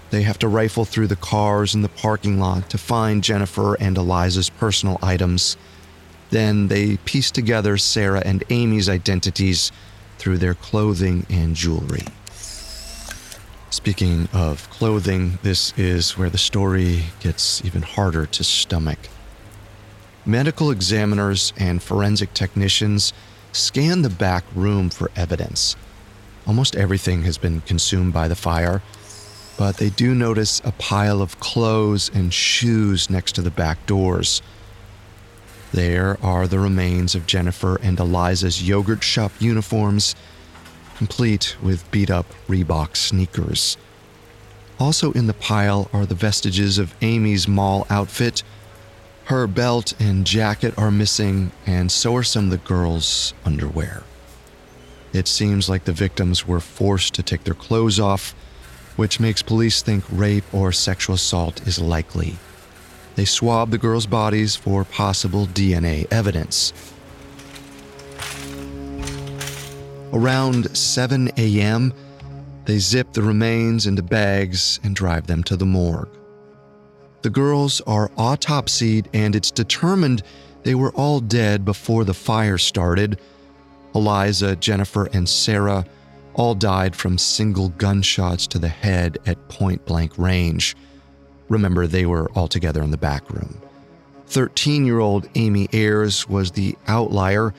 They 0.09 0.23
have 0.23 0.39
to 0.39 0.47
rifle 0.47 0.83
through 0.83 1.07
the 1.07 1.15
cars 1.15 1.75
in 1.75 1.81
the 1.81 1.89
parking 1.89 2.39
lot 2.39 2.69
to 2.71 2.77
find 2.77 3.23
Jennifer 3.23 3.75
and 3.75 3.97
Eliza's 3.97 4.49
personal 4.49 4.99
items. 5.01 5.55
Then 6.35 6.67
they 6.67 6.97
piece 6.97 7.31
together 7.31 7.77
Sarah 7.77 8.21
and 8.25 8.43
Amy's 8.49 8.89
identities 8.89 9.71
through 10.17 10.39
their 10.39 10.53
clothing 10.53 11.25
and 11.29 11.55
jewelry. 11.55 12.03
Speaking 13.69 14.27
of 14.33 14.69
clothing, 14.69 15.39
this 15.43 15.73
is 15.77 16.17
where 16.17 16.29
the 16.29 16.37
story 16.37 17.03
gets 17.21 17.63
even 17.63 17.83
harder 17.83 18.25
to 18.25 18.43
stomach. 18.43 18.99
Medical 20.25 20.71
examiners 20.71 21.53
and 21.55 21.81
forensic 21.81 22.33
technicians 22.33 23.13
scan 23.53 24.01
the 24.01 24.09
back 24.09 24.43
room 24.53 24.89
for 24.89 25.11
evidence. 25.15 25.77
Almost 26.45 26.75
everything 26.75 27.21
has 27.23 27.37
been 27.37 27.61
consumed 27.61 28.11
by 28.11 28.27
the 28.27 28.35
fire, 28.35 28.81
but 29.57 29.77
they 29.77 29.89
do 29.89 30.13
notice 30.13 30.61
a 30.65 30.73
pile 30.73 31.21
of 31.21 31.39
clothes 31.39 32.11
and 32.13 32.33
shoes 32.33 33.09
next 33.09 33.35
to 33.35 33.41
the 33.41 33.51
back 33.51 33.85
doors. 33.85 34.41
There 35.75 36.17
are 36.23 36.47
the 36.47 36.57
remains 36.57 37.15
of 37.15 37.27
Jennifer 37.27 37.75
and 37.81 37.99
Eliza's 37.99 38.65
yogurt 38.65 39.03
shop 39.03 39.33
uniforms, 39.39 40.15
complete 40.95 41.57
with 41.61 41.91
beat 41.91 42.09
up 42.09 42.27
Reebok 42.47 42.95
sneakers. 42.95 43.75
Also 44.79 45.11
in 45.11 45.27
the 45.27 45.33
pile 45.33 45.89
are 45.91 46.05
the 46.05 46.15
vestiges 46.15 46.77
of 46.77 46.95
Amy's 47.01 47.45
mall 47.45 47.85
outfit. 47.89 48.41
Her 49.25 49.47
belt 49.47 49.91
and 49.99 50.25
jacket 50.25 50.73
are 50.77 50.91
missing, 50.91 51.51
and 51.65 51.91
so 51.91 52.15
are 52.15 52.23
some 52.23 52.45
of 52.45 52.51
the 52.51 52.57
girls' 52.57 53.33
underwear. 53.43 54.03
It 55.11 55.27
seems 55.27 55.67
like 55.67 55.83
the 55.83 55.91
victims 55.91 56.47
were 56.47 56.61
forced 56.61 57.13
to 57.15 57.21
take 57.21 57.43
their 57.43 57.53
clothes 57.53 57.99
off, 57.99 58.33
which 58.95 59.19
makes 59.19 59.41
police 59.41 59.81
think 59.81 60.05
rape 60.09 60.45
or 60.53 60.71
sexual 60.71 61.15
assault 61.15 61.67
is 61.67 61.79
likely. 61.79 62.37
They 63.15 63.25
swab 63.25 63.71
the 63.71 63.77
girls' 63.77 64.05
bodies 64.05 64.55
for 64.55 64.83
possible 64.83 65.47
DNA 65.47 66.05
evidence. 66.11 66.73
Around 70.11 70.75
7 70.75 71.31
a.m., 71.37 71.93
they 72.65 72.79
zip 72.79 73.13
the 73.13 73.21
remains 73.21 73.85
into 73.85 74.01
bags 74.01 74.79
and 74.83 74.95
drive 74.95 75.27
them 75.27 75.43
to 75.43 75.55
the 75.55 75.65
morgue. 75.65 76.09
The 77.21 77.29
girls 77.29 77.81
are 77.81 78.09
autopsied, 78.17 79.07
and 79.13 79.35
it's 79.35 79.51
determined 79.51 80.23
they 80.63 80.75
were 80.75 80.91
all 80.93 81.19
dead 81.19 81.63
before 81.63 82.03
the 82.03 82.13
fire 82.13 82.57
started. 82.57 83.19
Eliza, 83.93 84.55
Jennifer, 84.55 85.05
and 85.13 85.27
Sarah 85.27 85.85
all 86.33 86.53
died 86.53 86.95
from 86.95 87.17
single 87.17 87.69
gunshots 87.69 88.45
to 88.47 88.59
the 88.59 88.67
head 88.67 89.17
at 89.25 89.47
point 89.47 89.85
blank 89.85 90.17
range. 90.17 90.75
Remember, 91.49 91.87
they 91.87 92.05
were 92.05 92.29
all 92.31 92.47
together 92.47 92.81
in 92.81 92.91
the 92.91 92.97
back 92.97 93.29
room. 93.29 93.61
13 94.27 94.85
year 94.85 94.99
old 94.99 95.29
Amy 95.35 95.67
Ayers 95.73 96.27
was 96.27 96.51
the 96.51 96.75
outlier. 96.87 97.53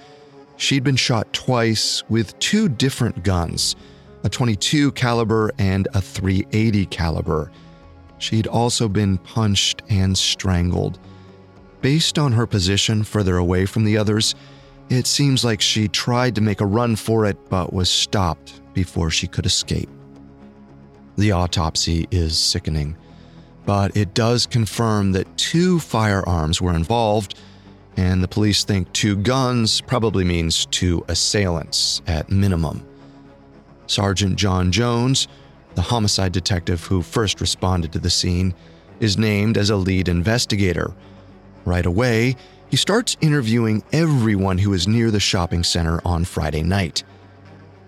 She'd 0.57 0.85
been 0.85 0.97
shot 0.97 1.33
twice 1.33 2.03
with 2.09 2.39
two 2.39 2.69
different 2.69 3.23
guns 3.23 3.77
a 4.25 4.29
22 4.29 4.91
caliber 4.93 5.53
and 5.57 5.87
a 5.95 6.01
380 6.01 6.87
caliber. 6.87 7.53
She'd 8.19 8.49
also 8.49 8.89
been 8.89 9.19
punched 9.19 9.83
and 9.89 10.19
strangled. 10.19 10.99
Based 11.81 12.19
on 12.19 12.33
her 12.33 12.47
position 12.47 13.05
further 13.05 13.37
away 13.37 13.67
from 13.67 13.85
the 13.85 13.97
others, 13.97 14.35
it 14.89 15.07
seems 15.07 15.45
like 15.45 15.61
she 15.61 15.87
tried 15.87 16.35
to 16.35 16.41
make 16.41 16.61
a 16.61 16.67
run 16.67 16.97
for 16.97 17.25
it 17.27 17.37
but 17.49 17.73
was 17.73 17.89
stopped 17.89 18.61
before 18.75 19.11
she 19.11 19.29
could 19.29 19.47
escape. 19.47 19.89
The 21.17 21.31
autopsy 21.31 22.09
is 22.11 22.37
sickening 22.37 22.97
but 23.67 23.97
it 23.97 24.15
does 24.15 24.47
confirm 24.47 25.13
that 25.13 25.37
two 25.37 25.81
firearms 25.81 26.63
were 26.63 26.75
involved, 26.75 27.35
and 27.97 28.23
the 28.23 28.29
police 28.29 28.65
think 28.65 28.91
two 28.93 29.17
guns 29.17 29.81
probably 29.81 30.25
means 30.25 30.67
two 30.67 31.05
assailants 31.09 32.01
at 32.07 32.31
minimum. 32.31 32.87
Sergeant 33.89 34.37
John 34.37 34.71
Jones, 34.73 35.29
the 35.75 35.83
homicide 35.83 36.33
detective 36.33 36.85
who 36.85 37.03
first 37.03 37.41
responded 37.41 37.93
to 37.93 37.99
the 37.99 38.11
scene, 38.11 38.55
is 39.01 39.19
named 39.19 39.59
as 39.59 39.69
a 39.69 39.77
lead 39.77 40.09
investigator. 40.09 40.95
Right 41.65 41.85
away, 41.85 42.37
he 42.71 42.77
starts 42.77 43.17
interviewing 43.21 43.83
everyone 43.93 44.59
who 44.59 44.71
was 44.71 44.89
near 44.89 45.11
the 45.11 45.21
shopping 45.21 45.65
center 45.65 46.01
on 46.05 46.25
Friday 46.25 46.63
night. 46.63 47.03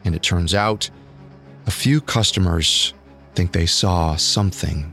And 0.04 0.14
it 0.14 0.23
turns 0.23 0.54
out, 0.54 0.90
a 1.66 1.70
few 1.70 2.00
customers 2.00 2.94
think 3.35 3.52
they 3.52 3.66
saw 3.66 4.16
something 4.16 4.92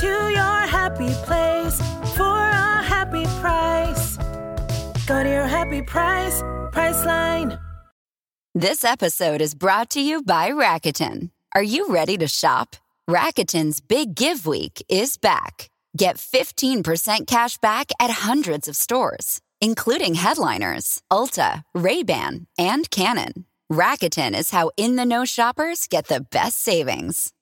to 0.00 0.06
your 0.06 0.60
happy 0.66 1.12
place 1.26 1.76
for 2.16 2.22
a 2.22 2.82
happy 2.82 3.24
price. 3.40 4.16
Go 5.06 5.22
to 5.22 5.28
your 5.28 5.46
happy 5.46 5.82
price, 5.82 6.40
Priceline. 6.72 7.60
This 8.54 8.84
episode 8.84 9.42
is 9.42 9.54
brought 9.54 9.90
to 9.90 10.00
you 10.00 10.22
by 10.22 10.50
Rakuten. 10.50 11.30
Are 11.54 11.62
you 11.62 11.92
ready 11.92 12.16
to 12.18 12.26
shop? 12.26 12.76
Rakuten's 13.08 13.80
Big 13.80 14.14
Give 14.14 14.46
Week 14.46 14.82
is 14.88 15.18
back. 15.18 15.68
Get 15.96 16.16
15% 16.16 17.26
cash 17.26 17.58
back 17.58 17.90
at 18.00 18.10
hundreds 18.10 18.68
of 18.68 18.76
stores, 18.76 19.42
including 19.60 20.14
headliners, 20.14 21.02
Ulta, 21.10 21.64
Ray-Ban, 21.74 22.46
and 22.56 22.90
Canon. 22.90 23.44
Rakuten 23.70 24.34
is 24.34 24.50
how 24.50 24.70
in-the-know 24.78 25.26
shoppers 25.26 25.86
get 25.86 26.06
the 26.06 26.20
best 26.30 26.62
savings. 26.62 27.32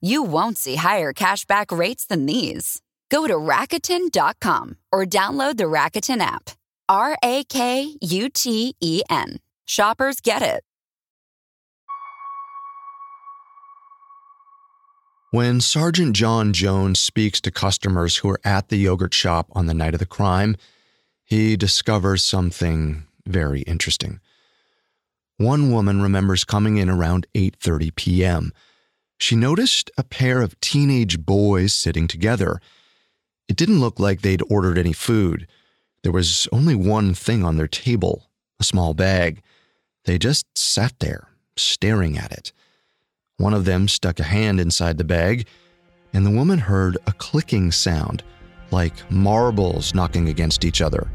You 0.00 0.22
won't 0.22 0.56
see 0.58 0.76
higher 0.76 1.12
cashback 1.12 1.76
rates 1.76 2.06
than 2.06 2.26
these. 2.26 2.80
Go 3.10 3.26
to 3.26 3.34
Rakuten.com 3.34 4.76
or 4.92 5.04
download 5.04 5.56
the 5.56 5.64
Rakuten 5.64 6.20
app. 6.20 6.50
R 6.88 7.16
A 7.22 7.44
K 7.44 7.96
U 8.00 8.28
T 8.28 8.74
E 8.80 9.02
N. 9.08 9.38
Shoppers 9.64 10.20
get 10.20 10.42
it. 10.42 10.62
When 15.32 15.60
Sergeant 15.60 16.16
John 16.16 16.52
Jones 16.52 16.98
speaks 16.98 17.40
to 17.42 17.52
customers 17.52 18.16
who 18.16 18.30
are 18.30 18.40
at 18.42 18.68
the 18.68 18.76
yogurt 18.76 19.14
shop 19.14 19.46
on 19.52 19.66
the 19.66 19.74
night 19.74 19.94
of 19.94 20.00
the 20.00 20.06
crime, 20.06 20.56
he 21.22 21.56
discovers 21.56 22.24
something 22.24 23.04
very 23.24 23.60
interesting. 23.60 24.18
One 25.36 25.70
woman 25.70 26.02
remembers 26.02 26.42
coming 26.42 26.78
in 26.78 26.90
around 26.90 27.28
8:30 27.36 27.94
p.m. 27.94 28.52
She 29.20 29.36
noticed 29.36 29.90
a 29.98 30.02
pair 30.02 30.40
of 30.40 30.58
teenage 30.60 31.24
boys 31.24 31.74
sitting 31.74 32.08
together. 32.08 32.58
It 33.48 33.56
didn't 33.56 33.80
look 33.80 34.00
like 34.00 34.22
they'd 34.22 34.42
ordered 34.48 34.78
any 34.78 34.94
food. 34.94 35.46
There 36.02 36.10
was 36.10 36.48
only 36.50 36.74
one 36.74 37.12
thing 37.12 37.44
on 37.44 37.56
their 37.56 37.68
table, 37.68 38.30
a 38.58 38.64
small 38.64 38.94
bag. 38.94 39.42
They 40.06 40.18
just 40.18 40.46
sat 40.56 40.98
there, 41.00 41.28
staring 41.54 42.16
at 42.16 42.32
it. 42.32 42.52
One 43.36 43.52
of 43.52 43.66
them 43.66 43.88
stuck 43.88 44.18
a 44.20 44.24
hand 44.24 44.58
inside 44.58 44.96
the 44.96 45.04
bag, 45.04 45.46
and 46.14 46.24
the 46.24 46.30
woman 46.30 46.58
heard 46.58 46.96
a 47.06 47.12
clicking 47.12 47.72
sound, 47.72 48.22
like 48.70 49.10
marbles 49.10 49.94
knocking 49.94 50.30
against 50.30 50.64
each 50.64 50.80
other. 50.80 51.10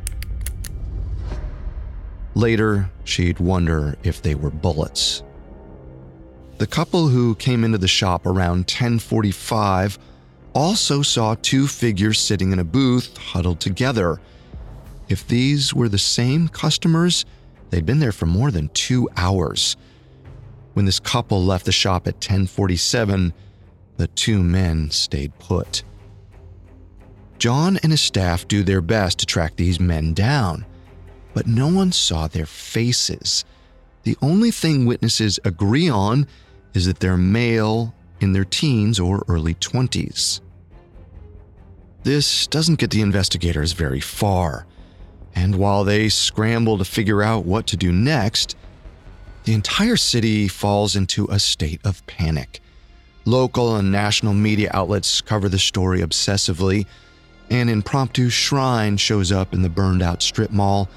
Later, 2.36 2.92
she'd 3.04 3.40
wonder 3.40 3.98
if 4.04 4.22
they 4.22 4.36
were 4.36 4.52
bullets. 4.52 5.24
The 6.58 6.68
couple 6.68 7.10
who 7.10 7.36
came 7.36 7.66
into 7.66 7.78
the 7.78 7.88
shop 7.88 8.26
around 8.26 8.60
1045 8.60 10.00
also 10.54 11.02
saw 11.02 11.36
two 11.36 11.68
figures 11.68 12.18
sitting 12.18 12.54
in 12.54 12.60
a 12.60 12.64
booth 12.64 13.18
huddled 13.18 13.60
together. 13.60 14.22
If 15.10 15.28
these 15.28 15.74
were 15.74 15.90
the 15.90 15.98
same 15.98 16.48
customers, 16.48 17.26
they'd 17.70 17.86
been 17.86 18.00
there 18.00 18.14
for 18.14 18.26
more 18.26 18.52
than 18.52 18.70
2 18.70 19.10
hours. 19.18 19.76
When 20.74 20.86
this 20.86 21.00
couple 21.00 21.44
left 21.44 21.66
the 21.66 21.74
shop 21.74 22.08
at 22.08 22.16
1047, 22.16 23.34
the 23.98 24.08
two 24.08 24.42
men 24.42 24.92
stayed 24.92 25.38
put. 25.40 25.84
John 27.38 27.78
and 27.84 27.92
his 27.92 28.02
staff 28.02 28.48
do 28.48 28.64
their 28.64 28.82
best 28.82 29.20
to 29.20 29.26
track 29.26 29.58
these 29.58 29.80
men 29.80 30.14
down, 30.14 30.66
but 31.34 31.48
no 31.48 31.68
one 31.68 31.92
saw 31.92 32.28
their 32.28 32.46
faces. 32.46 33.44
The 34.04 34.18
only 34.22 34.52
thing 34.52 34.86
witnesses 34.86 35.38
agree 35.44 35.90
on 35.90 36.28
is 36.76 36.86
that 36.86 37.00
they're 37.00 37.18
male 37.18 37.94
in 38.20 38.34
their 38.34 38.46
teens 38.46 39.00
or 39.00 39.24
early 39.28 39.56
20s. 39.56 40.42
This 42.04 42.48
doesn't 42.48 42.80
get 42.80 42.92
the 42.92 43.02
investigators 43.02 43.72
very 43.72 44.00
far, 44.00 44.68
and 45.34 45.56
while 45.56 45.84
they 45.84 46.10
scramble 46.10 46.78
to 46.78 46.86
figure 46.86 47.24
out 47.24 47.46
what 47.46 47.66
to 47.68 47.78
do 47.78 47.92
next, 47.92 48.56
the 49.46 49.54
entire 49.54 49.98
city 49.98 50.48
falls 50.48 50.96
into 50.96 51.28
a 51.28 51.40
state 51.40 51.80
of 51.84 52.06
panic. 52.08 52.62
Local 53.26 53.76
and 53.76 53.92
national 53.92 54.34
media 54.34 54.70
outlets 54.74 55.22
cover 55.22 55.50
the 55.50 55.60
story 55.60 56.02
obsessively. 56.02 56.86
An 57.50 57.70
impromptu 57.70 58.30
shrine 58.30 58.98
shows 58.98 59.32
up 59.32 59.54
in 59.54 59.62
the 59.62 59.70
burned 59.70 60.02
out 60.02 60.22
strip 60.22 60.52
mall, 60.52 60.90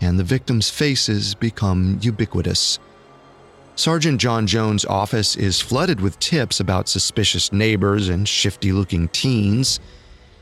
and 0.00 0.18
the 0.18 0.24
victims' 0.24 0.70
faces 0.70 1.34
become 1.34 1.98
ubiquitous. 2.00 2.78
Sergeant 3.76 4.20
John 4.20 4.46
Jones' 4.46 4.84
office 4.84 5.34
is 5.34 5.60
flooded 5.60 6.00
with 6.00 6.18
tips 6.20 6.60
about 6.60 6.88
suspicious 6.88 7.52
neighbors 7.52 8.08
and 8.08 8.28
shifty 8.28 8.70
looking 8.70 9.08
teens. 9.08 9.80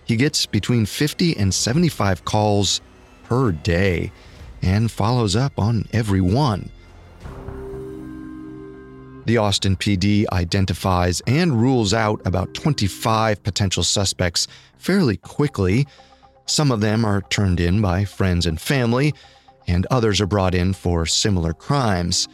He 0.05 0.17
gets 0.17 0.45
between 0.45 0.85
50 0.85 1.39
and 1.39 1.55
75 1.55 2.27
calls 2.27 2.83
per 3.25 3.51
day 3.51 4.13
and 4.61 4.91
follows 4.91 5.35
up 5.35 5.59
on 5.59 5.87
every 5.95 6.21
one. 6.21 6.69
The 9.25 9.39
Austin 9.39 9.77
PD 9.77 10.27
identifies 10.31 11.23
and 11.27 11.59
rules 11.59 11.95
out 11.95 12.21
about 12.27 12.53
25 12.53 13.43
potential 13.43 13.83
suspects 13.83 14.47
fairly 14.77 15.17
quickly. 15.17 15.87
Some 16.45 16.71
of 16.71 16.81
them 16.81 17.03
are 17.07 17.23
turned 17.23 17.61
in 17.61 17.81
by 17.81 18.05
friends 18.05 18.45
and 18.45 18.61
family, 18.61 19.15
and 19.67 19.87
others 19.87 20.21
are 20.21 20.27
brought 20.27 20.55
in 20.55 20.75
for 20.75 21.07
similar 21.07 21.55
crimes. 21.55 22.29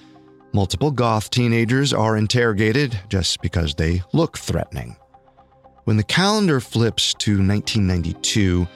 Multiple 0.52 0.90
goth 0.90 1.30
teenagers 1.30 1.92
are 1.92 2.16
interrogated 2.16 2.98
just 3.08 3.40
because 3.42 3.74
they 3.74 4.02
look 4.12 4.38
threatening. 4.38 4.96
When 5.84 5.96
the 5.96 6.04
calendar 6.04 6.61
flips 6.61 7.14
to 7.14 7.32
1992, 7.32 8.66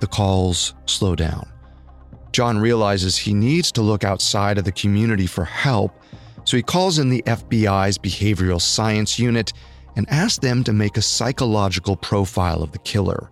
the 0.00 0.06
calls 0.06 0.74
slow 0.86 1.14
down. 1.14 1.48
John 2.32 2.58
realizes 2.58 3.16
he 3.16 3.34
needs 3.34 3.72
to 3.72 3.82
look 3.82 4.04
outside 4.04 4.58
of 4.58 4.64
the 4.64 4.72
community 4.72 5.26
for 5.26 5.44
help 5.44 5.92
so 6.46 6.56
he 6.56 6.62
calls 6.62 6.98
in 6.98 7.08
the 7.08 7.22
FBI's 7.22 7.98
behavioral 7.98 8.60
science 8.60 9.18
unit 9.18 9.52
and 9.96 10.08
asks 10.08 10.38
them 10.38 10.62
to 10.64 10.72
make 10.72 10.96
a 10.96 11.02
psychological 11.02 11.96
profile 11.96 12.62
of 12.62 12.70
the 12.70 12.78
killer. 12.78 13.30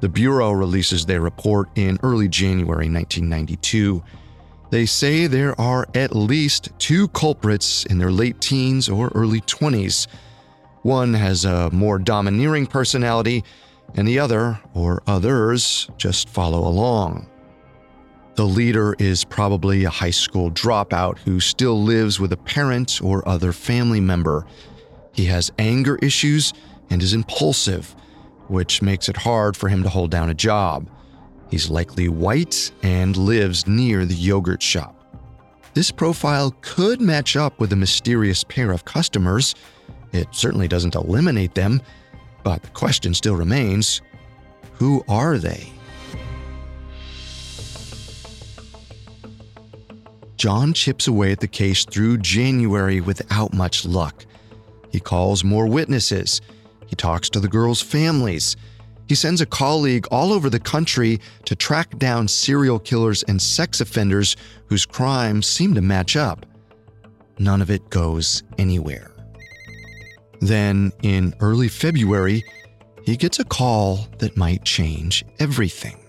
The 0.00 0.08
Bureau 0.08 0.52
releases 0.52 1.04
their 1.04 1.20
report 1.20 1.68
in 1.74 1.98
early 2.02 2.28
January 2.28 2.88
1992. 2.88 4.02
They 4.72 4.86
say 4.86 5.26
there 5.26 5.54
are 5.60 5.86
at 5.94 6.16
least 6.16 6.70
two 6.78 7.08
culprits 7.08 7.84
in 7.84 7.98
their 7.98 8.10
late 8.10 8.40
teens 8.40 8.88
or 8.88 9.12
early 9.14 9.42
20s. 9.42 10.06
One 10.80 11.12
has 11.12 11.44
a 11.44 11.68
more 11.72 11.98
domineering 11.98 12.66
personality, 12.66 13.44
and 13.96 14.08
the 14.08 14.18
other, 14.18 14.58
or 14.72 15.02
others, 15.06 15.90
just 15.98 16.30
follow 16.30 16.66
along. 16.66 17.28
The 18.36 18.46
leader 18.46 18.96
is 18.98 19.24
probably 19.24 19.84
a 19.84 19.90
high 19.90 20.08
school 20.08 20.50
dropout 20.50 21.18
who 21.18 21.38
still 21.38 21.82
lives 21.82 22.18
with 22.18 22.32
a 22.32 22.38
parent 22.38 23.02
or 23.04 23.28
other 23.28 23.52
family 23.52 24.00
member. 24.00 24.46
He 25.12 25.26
has 25.26 25.52
anger 25.58 25.96
issues 25.96 26.54
and 26.88 27.02
is 27.02 27.12
impulsive, 27.12 27.94
which 28.48 28.80
makes 28.80 29.10
it 29.10 29.18
hard 29.18 29.54
for 29.54 29.68
him 29.68 29.82
to 29.82 29.90
hold 29.90 30.10
down 30.10 30.30
a 30.30 30.34
job. 30.34 30.88
He's 31.52 31.68
likely 31.68 32.08
white 32.08 32.72
and 32.82 33.14
lives 33.14 33.66
near 33.66 34.06
the 34.06 34.14
yogurt 34.14 34.62
shop. 34.62 34.96
This 35.74 35.90
profile 35.90 36.56
could 36.62 36.98
match 36.98 37.36
up 37.36 37.60
with 37.60 37.74
a 37.74 37.76
mysterious 37.76 38.42
pair 38.42 38.72
of 38.72 38.86
customers. 38.86 39.54
It 40.12 40.28
certainly 40.30 40.66
doesn't 40.66 40.94
eliminate 40.94 41.54
them, 41.54 41.82
but 42.42 42.62
the 42.62 42.70
question 42.70 43.12
still 43.12 43.36
remains 43.36 44.00
who 44.72 45.04
are 45.08 45.36
they? 45.36 45.70
John 50.36 50.72
chips 50.72 51.06
away 51.06 51.32
at 51.32 51.40
the 51.40 51.48
case 51.48 51.84
through 51.84 52.16
January 52.16 53.02
without 53.02 53.52
much 53.52 53.84
luck. 53.84 54.24
He 54.90 55.00
calls 55.00 55.44
more 55.44 55.66
witnesses. 55.66 56.40
He 56.86 56.96
talks 56.96 57.28
to 57.28 57.40
the 57.40 57.48
girls' 57.48 57.82
families. 57.82 58.56
He 59.12 59.16
sends 59.16 59.42
a 59.42 59.46
colleague 59.46 60.06
all 60.10 60.32
over 60.32 60.48
the 60.48 60.58
country 60.58 61.20
to 61.44 61.54
track 61.54 61.98
down 61.98 62.26
serial 62.26 62.78
killers 62.78 63.22
and 63.24 63.42
sex 63.42 63.82
offenders 63.82 64.36
whose 64.68 64.86
crimes 64.86 65.46
seem 65.46 65.74
to 65.74 65.82
match 65.82 66.16
up. 66.16 66.46
None 67.38 67.60
of 67.60 67.70
it 67.70 67.90
goes 67.90 68.42
anywhere. 68.56 69.12
Then, 70.40 70.92
in 71.02 71.34
early 71.40 71.68
February, 71.68 72.42
he 73.04 73.18
gets 73.18 73.38
a 73.38 73.44
call 73.44 74.08
that 74.16 74.38
might 74.38 74.64
change 74.64 75.26
everything. 75.38 76.02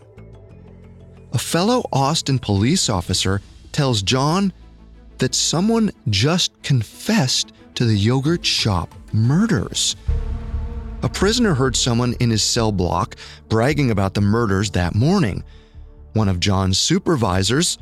A 1.33 1.37
fellow 1.37 1.83
Austin 1.91 2.39
police 2.39 2.87
officer 2.87 3.41
tells 3.73 4.01
John 4.01 4.53
that 5.17 5.35
someone 5.35 5.91
just 6.07 6.53
confessed 6.63 7.51
to 7.75 7.83
the 7.83 7.97
yogurt 7.97 8.45
shop 8.45 8.95
murders. 9.11 9.97
A 11.03 11.09
prisoner 11.09 11.53
heard 11.53 11.75
someone 11.75 12.13
in 12.21 12.29
his 12.29 12.43
cell 12.43 12.71
block 12.71 13.17
bragging 13.49 13.91
about 13.91 14.13
the 14.13 14.21
murders 14.21 14.71
that 14.71 14.95
morning. 14.95 15.43
One 16.13 16.29
of 16.29 16.39
John's 16.39 16.79
supervisors, 16.79 17.77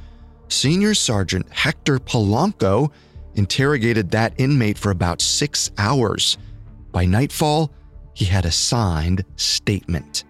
Senior 0.47 0.95
Sergeant 0.95 1.47
Hector 1.51 1.99
Polanco, 1.99 2.91
interrogated 3.35 4.09
that 4.11 4.33
inmate 4.37 4.77
for 4.77 4.89
about 4.89 5.21
six 5.21 5.69
hours. 5.77 6.39
By 6.91 7.05
nightfall, 7.05 7.71
he 8.15 8.25
had 8.25 8.45
a 8.45 8.51
signed 8.51 9.23
statement. 9.35 10.23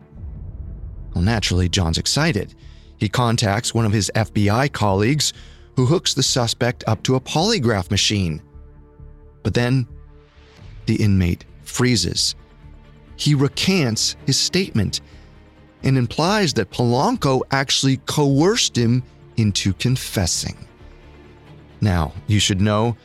Well, 1.16 1.24
naturally, 1.24 1.70
John's 1.70 1.98
excited. 1.98 2.54
He 2.98 3.08
contacts 3.08 3.74
one 3.74 3.86
of 3.86 3.94
his 3.94 4.12
FBI 4.14 4.72
colleagues, 4.74 5.32
who 5.78 5.86
hooks 5.86 6.14
the 6.14 6.24
suspect 6.24 6.84
up 6.88 7.02
to 7.04 7.16
a 7.16 7.22
polygraph 7.22 7.90
machine. 7.90 8.42
But 9.44 9.54
then, 9.54 9.88
the 10.86 10.98
inmate 10.98 11.46
freezes. 11.64 12.36
He 13.22 13.36
recants 13.36 14.16
his 14.26 14.36
statement 14.36 15.00
and 15.84 15.96
implies 15.96 16.56
that 16.56 16.72
Polanco 16.72 17.42
actually 17.52 17.98
coerced 17.98 18.76
him 18.76 19.04
into 19.38 19.74
confessing. 19.74 20.58
Now, 21.82 22.14
you 22.26 22.40
should 22.40 22.60
know 22.60 22.98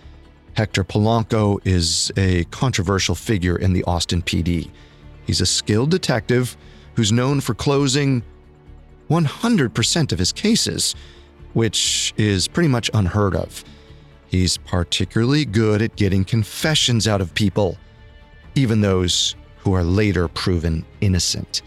Hector 0.55 0.85
Polanco 0.85 1.61
is 1.67 2.11
a 2.17 2.45
controversial 2.45 3.15
figure 3.15 3.57
in 3.57 3.75
the 3.75 3.85
Austin 3.85 4.23
PD. 4.23 4.71
He's 5.27 5.43
a 5.43 5.47
skilled 5.47 5.91
detective 5.91 6.57
who's 6.95 7.13
known 7.13 7.43
for 7.43 7.53
closing 7.53 8.23
100% 9.11 10.13
of 10.13 10.19
his 10.19 10.33
cases, 10.33 10.95
which 11.53 12.15
is 12.17 12.49
pretty 12.49 12.71
much 12.71 12.91
unheard 12.95 13.37
of. 13.37 13.63
He's 14.29 14.57
particularly 14.57 15.45
good 15.45 15.83
at 15.83 15.95
getting 15.95 16.25
confessions 16.25 17.07
out 17.07 17.21
of 17.21 17.35
people, 17.35 17.77
even 18.55 18.81
those 18.81 19.37
who 19.67 19.75
are 19.75 19.83
later 19.83 20.29
proven 20.29 20.85
innocent. 21.01 21.63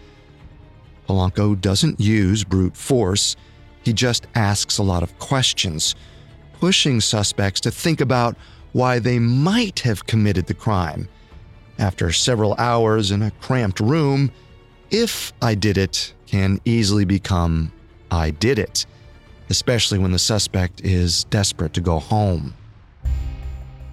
Polanco 1.06 1.60
doesn't 1.60 2.00
use 2.00 2.46
brute 2.46 2.78
force, 2.78 3.36
he 3.84 3.92
just 3.92 4.26
asks 4.36 4.78
a 4.78 4.84
lot 4.84 5.04
of 5.04 5.20
questions, 5.20 5.96
pushing 6.62 7.02
suspects 7.02 7.60
to 7.60 7.70
think 7.70 8.00
about 8.00 8.38
why 8.72 9.00
they 9.00 9.20
might 9.20 9.82
have 9.82 10.06
committed 10.06 10.46
the 10.46 10.54
crime. 10.54 11.10
After 11.78 12.14
several 12.14 12.56
hours 12.58 13.12
in 13.12 13.22
a 13.22 13.32
cramped 13.32 13.82
room, 13.82 14.32
if 14.92 15.34
I 15.42 15.56
did 15.56 15.78
it 15.78 16.14
can 16.26 16.62
easily 16.64 17.04
become 17.04 17.70
I 18.12 18.32
did 18.32 18.60
it, 18.60 18.86
especially 19.50 20.00
when 20.00 20.14
the 20.14 20.20
suspect 20.20 20.80
is 20.86 21.26
desperate 21.26 21.74
to 21.74 21.82
go 21.82 22.00
home. 22.00 22.54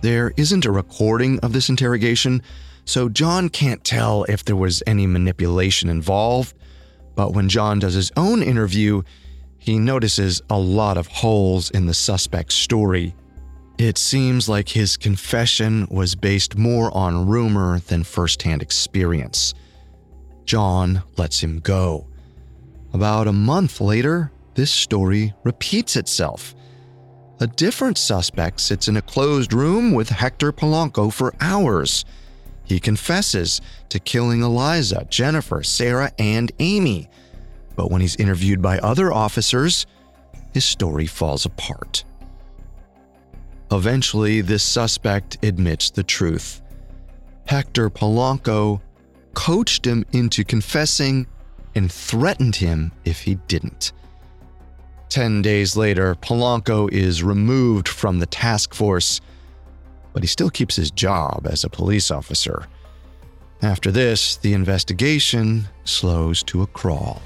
There 0.00 0.32
isn't 0.36 0.64
a 0.64 0.70
recording 0.70 1.40
of 1.40 1.52
this 1.52 1.68
interrogation, 1.68 2.40
so 2.86 3.10
John 3.10 3.50
can't 3.50 3.84
tell 3.84 4.24
if 4.24 4.44
there 4.44 4.56
was 4.56 4.82
any 4.86 5.06
manipulation 5.06 5.90
involved. 5.90 6.56
But 7.14 7.34
when 7.34 7.48
John 7.48 7.80
does 7.80 7.94
his 7.94 8.12
own 8.16 8.42
interview, 8.42 9.02
he 9.58 9.78
notices 9.78 10.40
a 10.48 10.58
lot 10.58 10.96
of 10.96 11.08
holes 11.08 11.70
in 11.70 11.86
the 11.86 11.94
suspect's 11.94 12.54
story. 12.54 13.14
It 13.78 13.98
seems 13.98 14.48
like 14.48 14.68
his 14.68 14.96
confession 14.96 15.86
was 15.90 16.14
based 16.14 16.56
more 16.56 16.96
on 16.96 17.26
rumor 17.26 17.80
than 17.80 18.04
firsthand 18.04 18.62
experience. 18.62 19.52
John 20.44 21.02
lets 21.18 21.42
him 21.42 21.58
go. 21.58 22.06
About 22.94 23.26
a 23.26 23.32
month 23.32 23.80
later, 23.80 24.30
this 24.54 24.70
story 24.70 25.34
repeats 25.44 25.96
itself. 25.96 26.54
A 27.40 27.46
different 27.46 27.98
suspect 27.98 28.60
sits 28.60 28.88
in 28.88 28.96
a 28.96 29.02
closed 29.02 29.52
room 29.52 29.92
with 29.92 30.08
Hector 30.08 30.52
Polanco 30.52 31.12
for 31.12 31.34
hours. 31.40 32.04
He 32.66 32.80
confesses 32.80 33.60
to 33.88 33.98
killing 33.98 34.42
Eliza, 34.42 35.06
Jennifer, 35.08 35.62
Sarah, 35.62 36.12
and 36.18 36.52
Amy. 36.58 37.08
But 37.76 37.90
when 37.90 38.00
he's 38.00 38.16
interviewed 38.16 38.60
by 38.60 38.78
other 38.80 39.12
officers, 39.12 39.86
his 40.52 40.64
story 40.64 41.06
falls 41.06 41.46
apart. 41.46 42.04
Eventually, 43.70 44.40
this 44.40 44.62
suspect 44.62 45.38
admits 45.44 45.90
the 45.90 46.02
truth. 46.02 46.60
Hector 47.46 47.88
Polanco 47.88 48.80
coached 49.34 49.86
him 49.86 50.04
into 50.12 50.44
confessing 50.44 51.26
and 51.74 51.92
threatened 51.92 52.56
him 52.56 52.90
if 53.04 53.20
he 53.20 53.36
didn't. 53.46 53.92
Ten 55.08 55.42
days 55.42 55.76
later, 55.76 56.14
Polanco 56.16 56.90
is 56.90 57.22
removed 57.22 57.86
from 57.86 58.18
the 58.18 58.26
task 58.26 58.74
force, 58.74 59.20
but 60.16 60.22
he 60.22 60.26
still 60.26 60.48
keeps 60.48 60.74
his 60.74 60.90
job 60.90 61.46
as 61.46 61.62
a 61.62 61.68
police 61.68 62.10
officer. 62.10 62.66
After 63.60 63.90
this, 63.90 64.36
the 64.38 64.54
investigation 64.54 65.68
slows 65.84 66.42
to 66.44 66.62
a 66.62 66.66
crawl. 66.68 67.20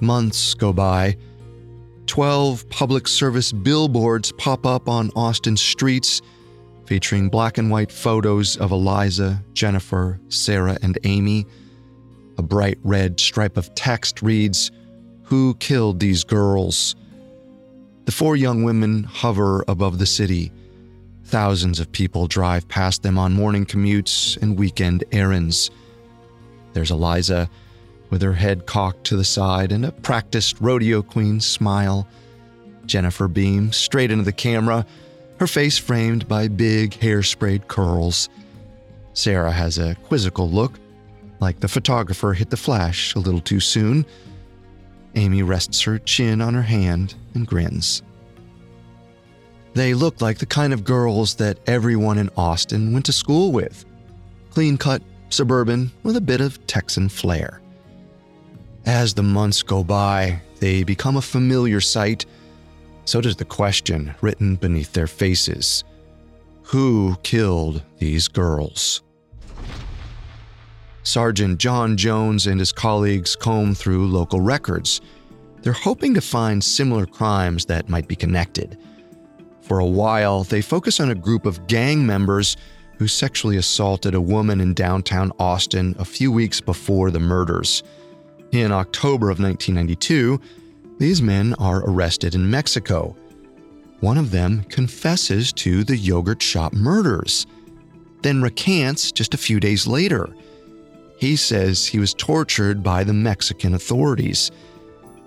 Months 0.00 0.54
go 0.54 0.72
by. 0.72 1.16
Twelve 2.06 2.70
public 2.70 3.08
service 3.08 3.50
billboards 3.50 4.30
pop 4.38 4.64
up 4.64 4.88
on 4.88 5.10
Austin 5.16 5.56
streets 5.56 6.22
featuring 6.86 7.28
black 7.28 7.58
and 7.58 7.72
white 7.72 7.90
photos 7.90 8.56
of 8.56 8.70
Eliza, 8.70 9.42
Jennifer, 9.52 10.20
Sarah, 10.28 10.78
and 10.80 10.96
Amy. 11.02 11.44
A 12.38 12.42
bright 12.42 12.78
red 12.84 13.18
stripe 13.18 13.56
of 13.56 13.74
text 13.74 14.22
reads, 14.22 14.70
Who 15.24 15.54
killed 15.54 15.98
these 15.98 16.22
girls? 16.22 16.94
The 18.10 18.16
four 18.16 18.34
young 18.34 18.64
women 18.64 19.04
hover 19.04 19.64
above 19.68 20.00
the 20.00 20.04
city. 20.04 20.50
Thousands 21.26 21.78
of 21.78 21.92
people 21.92 22.26
drive 22.26 22.66
past 22.66 23.04
them 23.04 23.16
on 23.16 23.34
morning 23.34 23.64
commutes 23.64 24.36
and 24.42 24.58
weekend 24.58 25.04
errands. 25.12 25.70
There's 26.72 26.90
Eliza, 26.90 27.48
with 28.10 28.20
her 28.22 28.32
head 28.32 28.66
cocked 28.66 29.04
to 29.04 29.16
the 29.16 29.22
side 29.22 29.70
and 29.70 29.86
a 29.86 29.92
practiced 29.92 30.60
rodeo 30.60 31.02
queen 31.02 31.38
smile. 31.38 32.08
Jennifer 32.84 33.28
beams 33.28 33.76
straight 33.76 34.10
into 34.10 34.24
the 34.24 34.32
camera, 34.32 34.84
her 35.38 35.46
face 35.46 35.78
framed 35.78 36.26
by 36.26 36.48
big 36.48 36.90
hairsprayed 36.94 37.68
curls. 37.68 38.28
Sarah 39.12 39.52
has 39.52 39.78
a 39.78 39.94
quizzical 39.94 40.50
look, 40.50 40.80
like 41.38 41.60
the 41.60 41.68
photographer 41.68 42.32
hit 42.32 42.50
the 42.50 42.56
flash 42.56 43.14
a 43.14 43.20
little 43.20 43.40
too 43.40 43.60
soon. 43.60 44.04
Amy 45.14 45.42
rests 45.42 45.82
her 45.82 45.98
chin 45.98 46.40
on 46.40 46.54
her 46.54 46.62
hand 46.62 47.14
and 47.34 47.46
grins. 47.46 48.02
They 49.74 49.94
look 49.94 50.20
like 50.20 50.38
the 50.38 50.46
kind 50.46 50.72
of 50.72 50.84
girls 50.84 51.36
that 51.36 51.58
everyone 51.66 52.18
in 52.18 52.30
Austin 52.36 52.92
went 52.92 53.06
to 53.06 53.12
school 53.12 53.52
with 53.52 53.84
clean 54.50 54.76
cut, 54.76 55.00
suburban, 55.28 55.92
with 56.02 56.16
a 56.16 56.20
bit 56.20 56.40
of 56.40 56.66
Texan 56.66 57.08
flair. 57.08 57.60
As 58.84 59.14
the 59.14 59.22
months 59.22 59.62
go 59.62 59.84
by, 59.84 60.42
they 60.58 60.82
become 60.82 61.16
a 61.16 61.22
familiar 61.22 61.80
sight. 61.80 62.26
So 63.04 63.20
does 63.20 63.36
the 63.36 63.44
question 63.44 64.14
written 64.20 64.56
beneath 64.56 64.92
their 64.92 65.06
faces 65.06 65.84
Who 66.64 67.16
killed 67.22 67.82
these 67.98 68.26
girls? 68.26 69.02
Sergeant 71.10 71.58
John 71.58 71.96
Jones 71.96 72.46
and 72.46 72.60
his 72.60 72.70
colleagues 72.70 73.34
comb 73.34 73.74
through 73.74 74.06
local 74.06 74.40
records. 74.40 75.00
They're 75.60 75.72
hoping 75.72 76.14
to 76.14 76.20
find 76.20 76.62
similar 76.62 77.04
crimes 77.04 77.64
that 77.64 77.88
might 77.88 78.06
be 78.06 78.14
connected. 78.14 78.78
For 79.60 79.80
a 79.80 79.86
while, 79.86 80.44
they 80.44 80.62
focus 80.62 81.00
on 81.00 81.10
a 81.10 81.16
group 81.16 81.46
of 81.46 81.66
gang 81.66 82.06
members 82.06 82.56
who 82.96 83.08
sexually 83.08 83.56
assaulted 83.56 84.14
a 84.14 84.20
woman 84.20 84.60
in 84.60 84.72
downtown 84.72 85.32
Austin 85.40 85.96
a 85.98 86.04
few 86.04 86.30
weeks 86.30 86.60
before 86.60 87.10
the 87.10 87.18
murders. 87.18 87.82
In 88.52 88.70
October 88.70 89.30
of 89.30 89.40
1992, 89.40 90.40
these 90.98 91.20
men 91.20 91.54
are 91.58 91.82
arrested 91.90 92.36
in 92.36 92.48
Mexico. 92.48 93.16
One 93.98 94.16
of 94.16 94.30
them 94.30 94.62
confesses 94.68 95.52
to 95.54 95.82
the 95.82 95.96
yogurt 95.96 96.40
shop 96.40 96.72
murders, 96.72 97.48
then 98.22 98.42
recants 98.42 99.10
just 99.10 99.34
a 99.34 99.38
few 99.38 99.58
days 99.58 99.88
later. 99.88 100.32
He 101.20 101.36
says 101.36 101.84
he 101.84 101.98
was 101.98 102.14
tortured 102.14 102.82
by 102.82 103.04
the 103.04 103.12
Mexican 103.12 103.74
authorities. 103.74 104.50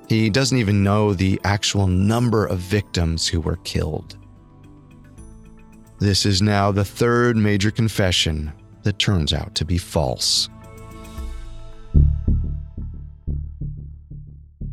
He 0.10 0.28
doesn't 0.32 0.58
even 0.58 0.84
know 0.84 1.14
the 1.14 1.40
actual 1.44 1.86
number 1.86 2.48
of 2.48 2.58
victims 2.58 3.28
who 3.28 3.40
were 3.40 3.58
killed. 3.58 4.18
This 6.00 6.26
is 6.26 6.42
now 6.42 6.72
the 6.72 6.84
third 6.84 7.38
major 7.38 7.70
confession 7.70 8.52
that 8.82 8.98
turns 8.98 9.34
out 9.34 9.54
to 9.54 9.66
be 9.66 9.78
false. 9.78 10.50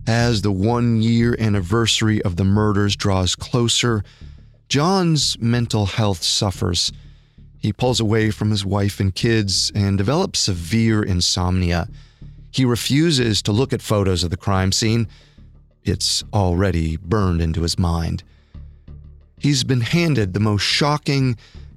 As 0.06 0.40
the 0.40 0.50
one 0.50 1.02
year 1.02 1.36
anniversary 1.38 2.22
of 2.22 2.36
the 2.36 2.44
murders 2.44 2.96
draws 2.96 3.36
closer, 3.36 4.02
John's 4.70 5.38
mental 5.38 5.84
health 5.84 6.22
suffers. 6.22 6.90
He 7.60 7.72
pulls 7.72 8.00
away 8.00 8.30
from 8.30 8.50
his 8.50 8.64
wife 8.64 8.98
and 9.00 9.14
kids 9.14 9.70
and 9.74 9.98
develops 9.98 10.40
severe 10.40 11.02
insomnia. 11.02 11.88
He 12.50 12.64
refuses 12.64 13.42
to 13.42 13.52
look 13.52 13.72
at 13.72 13.82
photos 13.82 14.24
of 14.24 14.30
the 14.30 14.36
crime 14.36 14.72
scene. 14.72 15.06
it's 15.82 16.22
already 16.34 16.96
burned 16.98 17.40
into 17.40 17.62
his 17.62 17.78
mind. 17.78 18.22
He's 19.38 19.64
been 19.64 19.80
handed 19.80 20.34
the 20.34 20.40
most 20.40 20.62
shocking, 20.62 21.36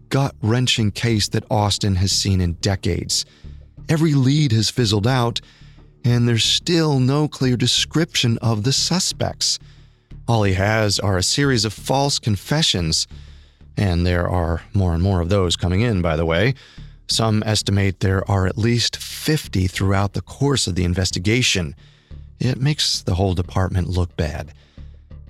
gut 0.09 0.35
wrenching 0.41 0.91
case 0.91 1.29
that 1.29 1.45
Austin 1.49 1.95
has 1.95 2.11
seen 2.11 2.41
in 2.41 2.53
decades. 2.53 3.25
Every 3.87 4.13
lead 4.13 4.51
has 4.51 4.69
fizzled 4.69 5.07
out, 5.07 5.39
and 6.03 6.27
there's 6.27 6.43
still 6.43 6.99
no 6.99 7.27
clear 7.27 7.55
description 7.55 8.37
of 8.39 8.63
the 8.63 8.73
suspects. 8.73 9.59
All 10.27 10.43
he 10.43 10.53
has 10.53 10.99
are 10.99 11.17
a 11.17 11.23
series 11.23 11.63
of 11.63 11.73
false 11.73 12.19
confessions, 12.19 13.07
and 13.77 14.05
there 14.05 14.29
are 14.29 14.61
more 14.73 14.93
and 14.93 15.03
more 15.03 15.21
of 15.21 15.29
those 15.29 15.55
coming 15.55 15.81
in, 15.81 16.01
by 16.01 16.15
the 16.15 16.25
way. 16.25 16.53
Some 17.07 17.43
estimate 17.45 17.99
there 17.99 18.29
are 18.29 18.47
at 18.47 18.57
least 18.57 18.95
50 18.97 19.67
throughout 19.67 20.13
the 20.13 20.21
course 20.21 20.67
of 20.67 20.75
the 20.75 20.85
investigation. 20.85 21.75
It 22.39 22.61
makes 22.61 23.01
the 23.01 23.15
whole 23.15 23.33
department 23.33 23.89
look 23.89 24.15
bad. 24.15 24.53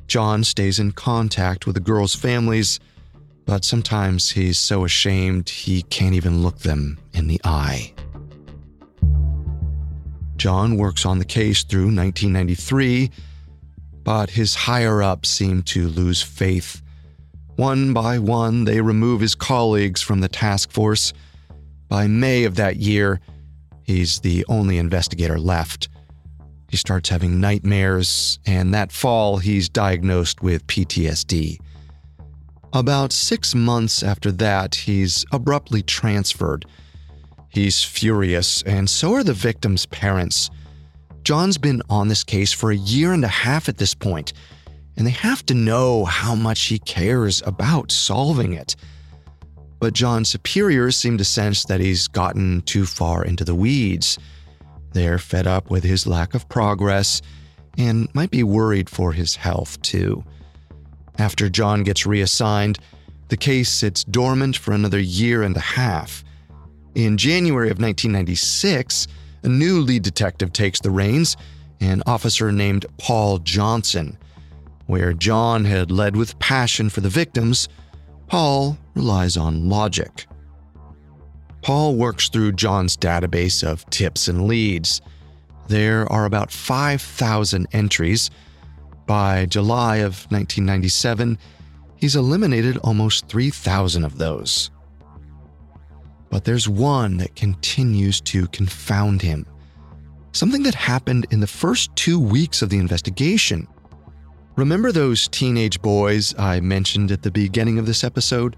John 0.08 0.44
stays 0.44 0.80
in 0.80 0.92
contact 0.92 1.66
with 1.66 1.76
the 1.76 1.82
girls' 1.82 2.16
families, 2.16 2.80
but 3.46 3.66
sometimes 3.66 4.32
he's 4.32 4.60
so 4.60 4.86
ashamed 4.86 5.50
he 5.50 5.82
can't 5.82 6.14
even 6.14 6.44
look 6.44 6.60
them 6.60 7.00
in 7.14 7.28
the 7.28 7.42
eye. 7.44 7.94
John 10.36 10.78
works 10.78 11.06
on 11.06 11.20
the 11.20 11.26
case 11.26 11.64
through 11.64 11.86
1993, 11.86 13.10
but 14.04 14.30
his 14.30 14.54
higher 14.54 15.02
ups 15.02 15.30
seem 15.30 15.64
to 15.64 15.88
lose 15.88 16.22
faith. 16.22 16.83
One 17.56 17.94
by 17.94 18.18
one, 18.18 18.66
they 18.66 18.82
remove 18.82 19.22
his 19.22 19.36
colleagues 19.36 20.02
from 20.02 20.22
the 20.22 20.28
task 20.28 20.72
force. 20.72 21.13
By 21.88 22.08
May 22.08 22.46
of 22.46 22.56
that 22.56 22.78
year, 22.78 23.20
he's 23.84 24.20
the 24.22 24.44
only 24.50 24.78
investigator 24.80 25.39
left. 25.39 25.89
He 26.70 26.78
starts 26.78 27.10
having 27.10 27.39
nightmares, 27.39 28.39
and 28.48 28.74
that 28.74 28.92
fall, 28.92 29.38
he's 29.38 29.70
diagnosed 29.70 30.42
with 30.42 30.66
PTSD. 30.66 31.60
About 32.74 33.13
six 33.13 33.54
months 33.54 34.02
after 34.02 34.32
that, 34.32 34.74
he's 34.74 35.24
abruptly 35.32 35.84
transferred. 35.84 36.66
He's 37.50 37.84
furious, 37.84 38.63
and 38.63 38.89
so 38.89 39.13
are 39.13 39.24
the 39.24 39.34
victims' 39.34 39.86
parents. 39.86 40.50
John's 41.24 41.60
been 41.60 41.84
on 41.88 42.08
this 42.08 42.24
case 42.24 42.52
for 42.52 42.72
a 42.72 42.76
year 42.76 43.13
and 43.13 43.24
a 43.24 43.28
half 43.28 43.70
at 43.70 43.78
this 43.78 43.94
point, 43.94 44.34
and 44.98 45.08
they 45.08 45.12
have 45.12 45.46
to 45.48 45.54
know 45.54 46.06
how 46.06 46.36
much 46.36 46.66
he 46.66 46.80
cares 46.80 47.42
about 47.46 47.92
solving 47.92 48.54
it. 48.54 48.76
But 49.80 49.94
John's 49.94 50.30
superiors 50.30 50.96
seem 50.96 51.18
to 51.18 51.26
sense 51.26 51.66
that 51.66 51.82
he's 51.82 52.08
gotten 52.08 52.62
too 52.62 52.86
far 52.86 53.26
into 53.26 53.44
the 53.44 53.56
weeds. 53.56 54.18
They're 54.94 55.20
fed 55.20 55.48
up 55.48 55.70
with 55.70 55.84
his 55.84 56.08
lack 56.08 56.34
of 56.36 56.48
progress 56.48 57.22
and 57.78 58.14
might 58.14 58.32
be 58.32 58.44
worried 58.44 58.90
for 58.90 59.12
his 59.12 59.36
health, 59.36 59.82
too. 59.82 60.24
After 61.18 61.50
John 61.50 61.84
gets 61.84 62.06
reassigned, 62.06 62.80
the 63.30 63.38
case 63.38 63.70
sits 63.70 64.04
dormant 64.04 64.56
for 64.56 64.74
another 64.74 65.00
year 65.00 65.44
and 65.44 65.58
a 65.58 65.62
half. 65.62 66.24
In 66.96 67.18
January 67.18 67.68
of 67.68 67.80
1996, 67.80 69.08
a 69.44 69.48
new 69.48 69.82
lead 69.82 70.04
detective 70.04 70.54
takes 70.54 70.80
the 70.80 70.92
reins, 70.92 71.36
an 71.82 72.04
officer 72.06 72.52
named 72.52 72.86
Paul 72.98 73.40
Johnson. 73.40 74.18
Where 74.86 75.13
John 75.13 75.65
had 75.65 75.91
led 75.91 76.15
with 76.15 76.38
passion 76.39 76.89
for 76.89 77.02
the 77.02 77.10
victims, 77.10 77.69
Paul 78.28 78.78
relies 78.96 79.38
on 79.38 79.69
logic. 79.69 80.28
Paul 81.62 81.96
works 81.96 82.28
through 82.28 82.54
John's 82.54 82.98
database 82.98 83.63
of 83.63 83.89
tips 83.89 84.28
and 84.28 84.48
leads. 84.48 85.02
There 85.69 86.12
are 86.12 86.26
about 86.26 86.52
5,000 86.52 87.67
entries. 87.72 88.30
By 89.06 89.46
July 89.46 89.98
of 89.98 90.26
1997, 90.30 91.38
he's 91.96 92.15
eliminated 92.17 92.78
almost 92.78 93.28
3,000 93.28 94.04
of 94.04 94.17
those. 94.17 94.72
But 96.30 96.43
there's 96.43 96.67
one 96.67 97.17
that 97.17 97.36
continues 97.36 98.19
to 98.22 98.48
confound 98.48 99.22
him. 99.22 99.46
Something 100.34 100.63
that 100.63 100.76
happened 100.76 101.28
in 101.30 101.39
the 101.39 101.48
first 101.48 101.96
two 101.96 102.19
weeks 102.19 102.62
of 102.62 102.69
the 102.69 102.80
investigation. 102.80 103.67
Remember 104.56 104.92
those 104.92 105.28
teenage 105.28 105.82
boys 105.82 106.34
I 106.38 106.60
mentioned 106.60 107.12
at 107.12 107.24
the 107.24 107.32
beginning 107.32 107.80
of 107.80 107.86
this 107.86 108.04
episode? 108.04 108.56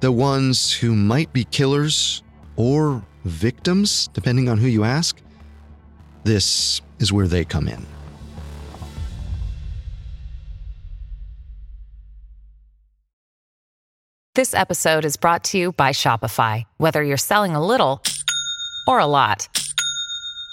the 0.00 0.12
ones 0.12 0.72
who 0.72 0.94
might 0.94 1.32
be 1.32 1.44
killers 1.44 2.22
or 2.56 3.02
victims, 3.24 4.08
depending 4.12 4.48
on 4.48 4.58
who 4.58 4.66
you 4.66 4.84
ask, 4.84 5.20
this 6.24 6.80
is 6.98 7.12
where 7.12 7.28
they 7.28 7.44
come 7.44 7.68
in. 7.68 7.86
This 14.34 14.52
episode 14.52 15.06
is 15.06 15.16
brought 15.16 15.44
to 15.44 15.58
you 15.58 15.72
by 15.72 15.92
Shopify. 15.92 16.64
Whether 16.76 17.02
you're 17.02 17.16
selling 17.16 17.56
a 17.56 17.64
little 17.64 18.02
or 18.86 18.98
a 18.98 19.06
lot, 19.06 19.48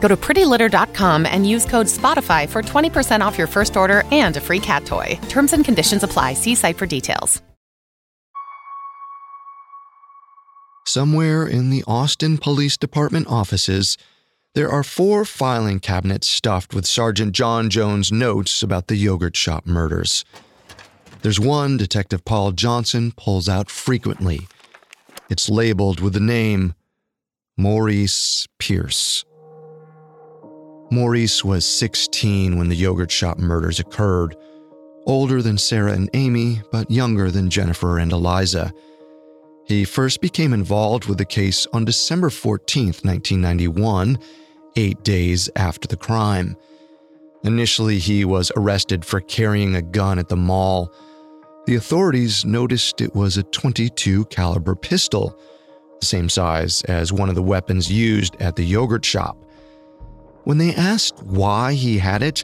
Go 0.00 0.08
to 0.08 0.16
prettylitter.com 0.16 1.26
and 1.26 1.48
use 1.48 1.64
code 1.64 1.86
SPOTIFY 1.86 2.48
for 2.48 2.62
20% 2.62 3.20
off 3.20 3.36
your 3.36 3.46
first 3.46 3.76
order 3.76 4.04
and 4.10 4.36
a 4.36 4.40
free 4.40 4.60
cat 4.60 4.84
toy. 4.84 5.18
Terms 5.28 5.52
and 5.52 5.64
conditions 5.64 6.02
apply. 6.02 6.34
See 6.34 6.54
site 6.54 6.76
for 6.76 6.86
details. 6.86 7.42
Somewhere 10.88 11.46
in 11.46 11.68
the 11.68 11.84
Austin 11.86 12.38
Police 12.38 12.78
Department 12.78 13.26
offices, 13.28 13.98
there 14.54 14.70
are 14.70 14.82
four 14.82 15.26
filing 15.26 15.80
cabinets 15.80 16.26
stuffed 16.26 16.72
with 16.72 16.86
Sergeant 16.86 17.34
John 17.34 17.68
Jones' 17.68 18.10
notes 18.10 18.62
about 18.62 18.86
the 18.86 18.96
yogurt 18.96 19.36
shop 19.36 19.66
murders. 19.66 20.24
There's 21.20 21.38
one 21.38 21.76
Detective 21.76 22.24
Paul 22.24 22.52
Johnson 22.52 23.12
pulls 23.12 23.50
out 23.50 23.68
frequently. 23.68 24.48
It's 25.28 25.50
labeled 25.50 26.00
with 26.00 26.14
the 26.14 26.20
name 26.20 26.74
Maurice 27.58 28.48
Pierce. 28.58 29.26
Maurice 30.90 31.44
was 31.44 31.66
16 31.66 32.56
when 32.56 32.68
the 32.68 32.76
yogurt 32.76 33.10
shop 33.10 33.38
murders 33.38 33.78
occurred, 33.78 34.36
older 35.06 35.42
than 35.42 35.58
Sarah 35.58 35.92
and 35.92 36.08
Amy, 36.14 36.62
but 36.72 36.90
younger 36.90 37.30
than 37.30 37.50
Jennifer 37.50 37.98
and 37.98 38.10
Eliza. 38.10 38.72
He 39.64 39.84
first 39.84 40.22
became 40.22 40.54
involved 40.54 41.04
with 41.04 41.18
the 41.18 41.26
case 41.26 41.66
on 41.74 41.84
December 41.84 42.30
14, 42.30 42.86
1991, 42.86 44.18
eight 44.76 45.02
days 45.02 45.50
after 45.56 45.86
the 45.86 45.96
crime. 45.96 46.56
Initially, 47.44 47.98
he 47.98 48.24
was 48.24 48.50
arrested 48.56 49.04
for 49.04 49.20
carrying 49.20 49.76
a 49.76 49.82
gun 49.82 50.18
at 50.18 50.28
the 50.28 50.36
mall. 50.36 50.90
The 51.66 51.74
authorities 51.74 52.46
noticed 52.46 53.02
it 53.02 53.14
was 53.14 53.36
a 53.36 53.42
22 53.42 54.24
caliber 54.26 54.74
pistol, 54.74 55.38
the 56.00 56.06
same 56.06 56.30
size 56.30 56.82
as 56.84 57.12
one 57.12 57.28
of 57.28 57.34
the 57.34 57.42
weapons 57.42 57.92
used 57.92 58.40
at 58.40 58.56
the 58.56 58.64
yogurt 58.64 59.04
shop. 59.04 59.36
When 60.48 60.56
they 60.56 60.74
asked 60.74 61.22
why 61.22 61.74
he 61.74 61.98
had 61.98 62.22
it, 62.22 62.42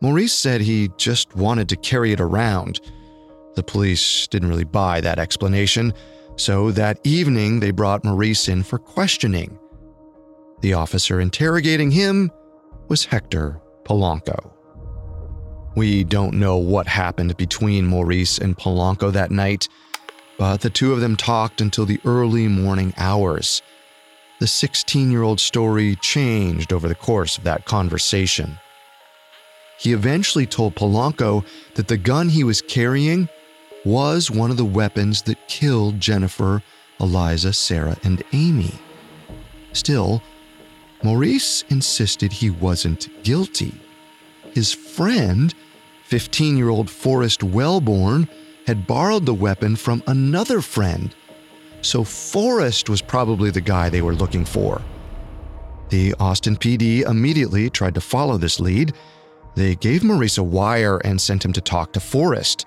Maurice 0.00 0.32
said 0.32 0.60
he 0.60 0.92
just 0.98 1.34
wanted 1.34 1.68
to 1.70 1.76
carry 1.76 2.12
it 2.12 2.20
around. 2.20 2.78
The 3.56 3.62
police 3.64 4.28
didn't 4.28 4.50
really 4.50 4.62
buy 4.62 5.00
that 5.00 5.18
explanation 5.18 5.94
so 6.36 6.70
that 6.70 7.00
evening, 7.02 7.58
they 7.58 7.72
brought 7.72 8.04
Maurice 8.04 8.46
in 8.46 8.62
for 8.62 8.78
questioning. 8.78 9.58
The 10.60 10.74
officer 10.74 11.18
interrogating 11.18 11.90
him 11.90 12.30
was 12.86 13.04
Hector 13.04 13.60
Polanco. 13.82 14.52
We 15.74 16.04
don't 16.04 16.38
know 16.38 16.56
what 16.56 16.86
happened 16.86 17.36
between 17.36 17.84
Maurice 17.84 18.38
and 18.38 18.56
Polanco 18.56 19.12
that 19.12 19.32
night, 19.32 19.66
but 20.38 20.60
the 20.60 20.70
two 20.70 20.92
of 20.92 21.00
them 21.00 21.16
talked 21.16 21.60
until 21.60 21.84
the 21.84 21.98
early 22.04 22.46
morning 22.46 22.94
hours. 22.96 23.60
The 24.44 24.48
16 24.48 25.10
year 25.10 25.22
old 25.22 25.40
story 25.40 25.96
changed 25.96 26.70
over 26.70 26.86
the 26.86 26.94
course 26.94 27.38
of 27.38 27.44
that 27.44 27.64
conversation. 27.64 28.58
he 29.78 29.94
eventually 29.94 30.44
told 30.44 30.74
Polanco 30.74 31.46
that 31.76 31.88
the 31.88 31.96
gun 31.96 32.28
he 32.28 32.44
was 32.44 32.60
carrying 32.60 33.30
was 33.86 34.30
one 34.30 34.50
of 34.50 34.58
the 34.58 34.64
weapons 34.66 35.22
that 35.22 35.48
killed 35.48 35.98
Jennifer, 35.98 36.62
Eliza, 37.00 37.54
Sarah, 37.54 37.96
and 38.04 38.22
Amy. 38.34 38.74
Still, 39.72 40.22
Maurice 41.02 41.64
insisted 41.70 42.30
he 42.30 42.50
wasn't 42.50 43.08
guilty. 43.22 43.72
His 44.52 44.74
friend, 44.74 45.54
15 46.02 46.58
year 46.58 46.68
old 46.68 46.90
Forrest 46.90 47.40
Welborn, 47.40 48.28
had 48.66 48.86
borrowed 48.86 49.24
the 49.24 49.32
weapon 49.32 49.74
from 49.74 50.02
another 50.06 50.60
friend. 50.60 51.14
So 51.84 52.02
Forrest 52.02 52.88
was 52.88 53.02
probably 53.02 53.50
the 53.50 53.60
guy 53.60 53.90
they 53.90 54.00
were 54.00 54.14
looking 54.14 54.46
for. 54.46 54.80
The 55.90 56.14
Austin 56.18 56.56
PD 56.56 57.02
immediately 57.02 57.68
tried 57.68 57.94
to 57.94 58.00
follow 58.00 58.38
this 58.38 58.58
lead. 58.58 58.94
They 59.54 59.76
gave 59.76 60.02
Maurice 60.02 60.38
a 60.38 60.42
wire 60.42 60.96
and 61.04 61.20
sent 61.20 61.44
him 61.44 61.52
to 61.52 61.60
talk 61.60 61.92
to 61.92 62.00
Forrest. 62.00 62.64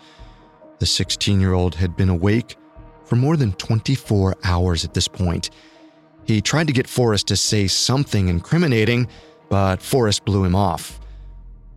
The 0.78 0.86
16 0.86 1.42
year 1.42 1.54
old 1.54 1.74
had 1.74 1.98
been 1.98 2.10
awake 2.10 2.58
for 3.06 3.16
more 3.16 3.36
than 3.36 3.54
24 3.54 4.36
hours 4.44 4.86
at 4.86 4.94
this 4.94 5.08
point. 5.08 5.50
He 6.26 6.40
tried 6.40 6.68
to 6.68 6.74
get 6.74 6.88
Forrest 6.88 7.28
to 7.30 7.36
say 7.36 7.66
something 7.68 8.28
incriminating, 8.28 9.08
but 9.50 9.82
Forrest 9.82 10.26
blew 10.26 10.44
him 10.44 10.56
off. 10.56 11.00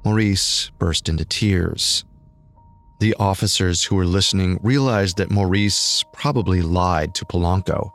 Maurice 0.05 0.71
burst 0.79 1.09
into 1.09 1.25
tears. 1.25 2.05
The 3.01 3.17
officers 3.19 3.83
who 3.83 3.97
were 3.97 4.05
listening 4.05 4.61
realized 4.63 5.17
that 5.17 5.31
Maurice 5.31 6.05
probably 6.13 6.61
lied 6.61 7.15
to 7.15 7.25
Polanco. 7.25 7.93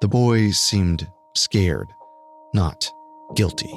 The 0.00 0.06
boy 0.06 0.52
seemed 0.52 1.08
scared, 1.34 1.88
not 2.54 2.90
guilty. 3.34 3.72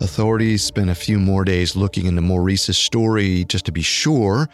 Authorities 0.00 0.62
spent 0.62 0.90
a 0.90 0.94
few 0.94 1.18
more 1.18 1.44
days 1.44 1.74
looking 1.74 2.06
into 2.06 2.22
Maurice's 2.22 2.78
story 2.78 3.44
just 3.44 3.66
to 3.66 3.72
be 3.72 3.82
sure. 3.82 4.48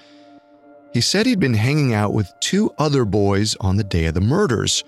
He 0.94 1.02
said 1.02 1.26
he'd 1.26 1.38
been 1.38 1.52
hanging 1.52 1.92
out 1.92 2.14
with 2.14 2.32
two 2.40 2.70
other 2.78 3.04
boys 3.04 3.56
on 3.60 3.76
the 3.76 3.84
day 3.84 4.06
of 4.06 4.14
the 4.14 4.22
murders 4.22 4.84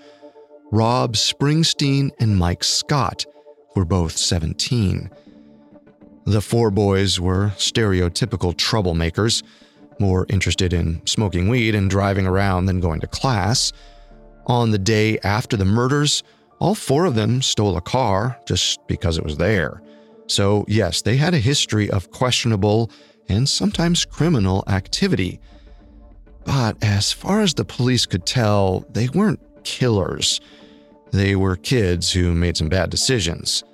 Rob 0.71 1.13
Springsteen 1.13 2.09
and 2.19 2.37
Mike 2.37 2.63
Scott, 2.63 3.25
were 3.75 3.85
both 3.85 4.15
17. 4.17 5.11
The 6.31 6.39
four 6.39 6.71
boys 6.71 7.19
were 7.19 7.51
stereotypical 7.57 8.55
troublemakers, 8.55 9.43
more 9.99 10.25
interested 10.29 10.71
in 10.71 11.05
smoking 11.05 11.49
weed 11.49 11.75
and 11.75 11.89
driving 11.89 12.25
around 12.25 12.67
than 12.67 12.79
going 12.79 13.01
to 13.01 13.07
class. 13.07 13.73
On 14.45 14.71
the 14.71 14.77
day 14.77 15.19
after 15.25 15.57
the 15.57 15.65
murders, 15.65 16.23
all 16.59 16.73
four 16.73 17.03
of 17.03 17.15
them 17.15 17.41
stole 17.41 17.75
a 17.75 17.81
car 17.81 18.39
just 18.47 18.79
because 18.87 19.17
it 19.17 19.25
was 19.25 19.35
there. 19.35 19.81
So, 20.27 20.63
yes, 20.69 21.01
they 21.01 21.17
had 21.17 21.33
a 21.33 21.37
history 21.37 21.89
of 21.89 22.11
questionable 22.11 22.89
and 23.27 23.49
sometimes 23.49 24.05
criminal 24.05 24.63
activity. 24.69 25.41
But 26.45 26.81
as 26.81 27.11
far 27.11 27.41
as 27.41 27.55
the 27.55 27.65
police 27.65 28.05
could 28.05 28.25
tell, 28.25 28.85
they 28.89 29.09
weren't 29.09 29.41
killers. 29.65 30.39
They 31.11 31.35
were 31.35 31.57
kids 31.57 32.13
who 32.13 32.33
made 32.33 32.55
some 32.55 32.69
bad 32.69 32.89
decisions. 32.89 33.65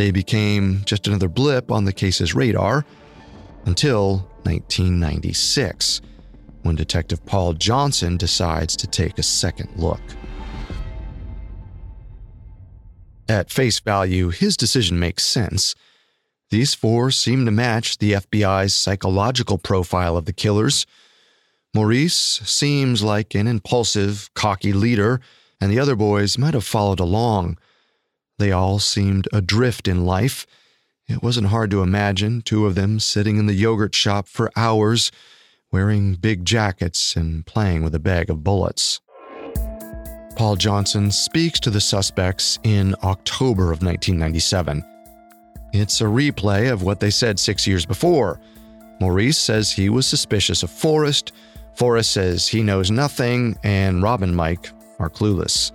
They 0.00 0.12
became 0.12 0.80
just 0.86 1.06
another 1.06 1.28
blip 1.28 1.70
on 1.70 1.84
the 1.84 1.92
case's 1.92 2.34
radar 2.34 2.86
until 3.66 4.26
1996, 4.44 6.00
when 6.62 6.74
Detective 6.74 7.22
Paul 7.26 7.52
Johnson 7.52 8.16
decides 8.16 8.76
to 8.76 8.86
take 8.86 9.18
a 9.18 9.22
second 9.22 9.68
look. 9.76 10.00
At 13.28 13.50
face 13.50 13.78
value, 13.78 14.30
his 14.30 14.56
decision 14.56 14.98
makes 14.98 15.22
sense. 15.22 15.74
These 16.48 16.72
four 16.72 17.10
seem 17.10 17.44
to 17.44 17.50
match 17.50 17.98
the 17.98 18.12
FBI's 18.12 18.74
psychological 18.74 19.58
profile 19.58 20.16
of 20.16 20.24
the 20.24 20.32
killers. 20.32 20.86
Maurice 21.74 22.40
seems 22.46 23.02
like 23.02 23.34
an 23.34 23.46
impulsive, 23.46 24.30
cocky 24.32 24.72
leader, 24.72 25.20
and 25.60 25.70
the 25.70 25.78
other 25.78 25.94
boys 25.94 26.38
might 26.38 26.54
have 26.54 26.64
followed 26.64 27.00
along. 27.00 27.58
They 28.40 28.52
all 28.52 28.78
seemed 28.78 29.28
adrift 29.34 29.86
in 29.86 30.06
life. 30.06 30.46
It 31.06 31.22
wasn't 31.22 31.48
hard 31.48 31.70
to 31.72 31.82
imagine 31.82 32.40
two 32.40 32.64
of 32.64 32.74
them 32.74 32.98
sitting 32.98 33.36
in 33.36 33.44
the 33.44 33.52
yogurt 33.52 33.94
shop 33.94 34.26
for 34.26 34.50
hours, 34.56 35.12
wearing 35.70 36.14
big 36.14 36.46
jackets 36.46 37.16
and 37.16 37.44
playing 37.44 37.84
with 37.84 37.94
a 37.94 37.98
bag 37.98 38.30
of 38.30 38.42
bullets. 38.42 39.02
Paul 40.36 40.56
Johnson 40.56 41.10
speaks 41.10 41.60
to 41.60 41.68
the 41.68 41.82
suspects 41.82 42.58
in 42.62 42.94
October 43.02 43.64
of 43.64 43.82
1997. 43.82 44.82
It's 45.74 46.00
a 46.00 46.04
replay 46.04 46.72
of 46.72 46.82
what 46.82 46.98
they 46.98 47.10
said 47.10 47.38
six 47.38 47.66
years 47.66 47.84
before. 47.84 48.40
Maurice 49.02 49.36
says 49.36 49.70
he 49.70 49.90
was 49.90 50.06
suspicious 50.06 50.62
of 50.62 50.70
Forrest, 50.70 51.32
Forrest 51.74 52.10
says 52.10 52.48
he 52.48 52.62
knows 52.62 52.90
nothing, 52.90 53.58
and 53.64 54.02
Rob 54.02 54.22
and 54.22 54.34
Mike 54.34 54.70
are 54.98 55.10
clueless. 55.10 55.72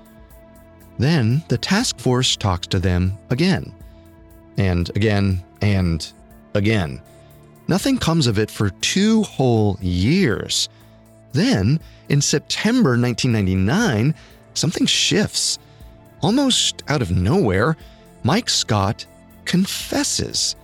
Then 0.98 1.44
the 1.48 1.58
task 1.58 2.00
force 2.00 2.36
talks 2.36 2.68
to 2.68 2.80
them 2.80 3.18
again, 3.30 3.74
and 4.58 4.90
again, 4.96 5.44
and 5.62 6.12
again. 6.54 7.02
Nothing 7.68 7.98
comes 7.98 8.28
of 8.28 8.40
it 8.40 8.52
for 8.52 8.70
two 8.70 9.24
whole 9.24 9.78
years. 9.82 10.70
Then, 11.34 11.80
in 12.10 12.22
September 12.22 12.92
1999, 12.92 14.16
something 14.54 14.86
shifts. 14.86 15.60
Almost 16.22 16.84
out 16.88 17.02
of 17.02 17.12
nowhere, 17.12 17.76
Mike 18.24 18.50
Scott 18.50 19.06
confesses. 19.44 20.56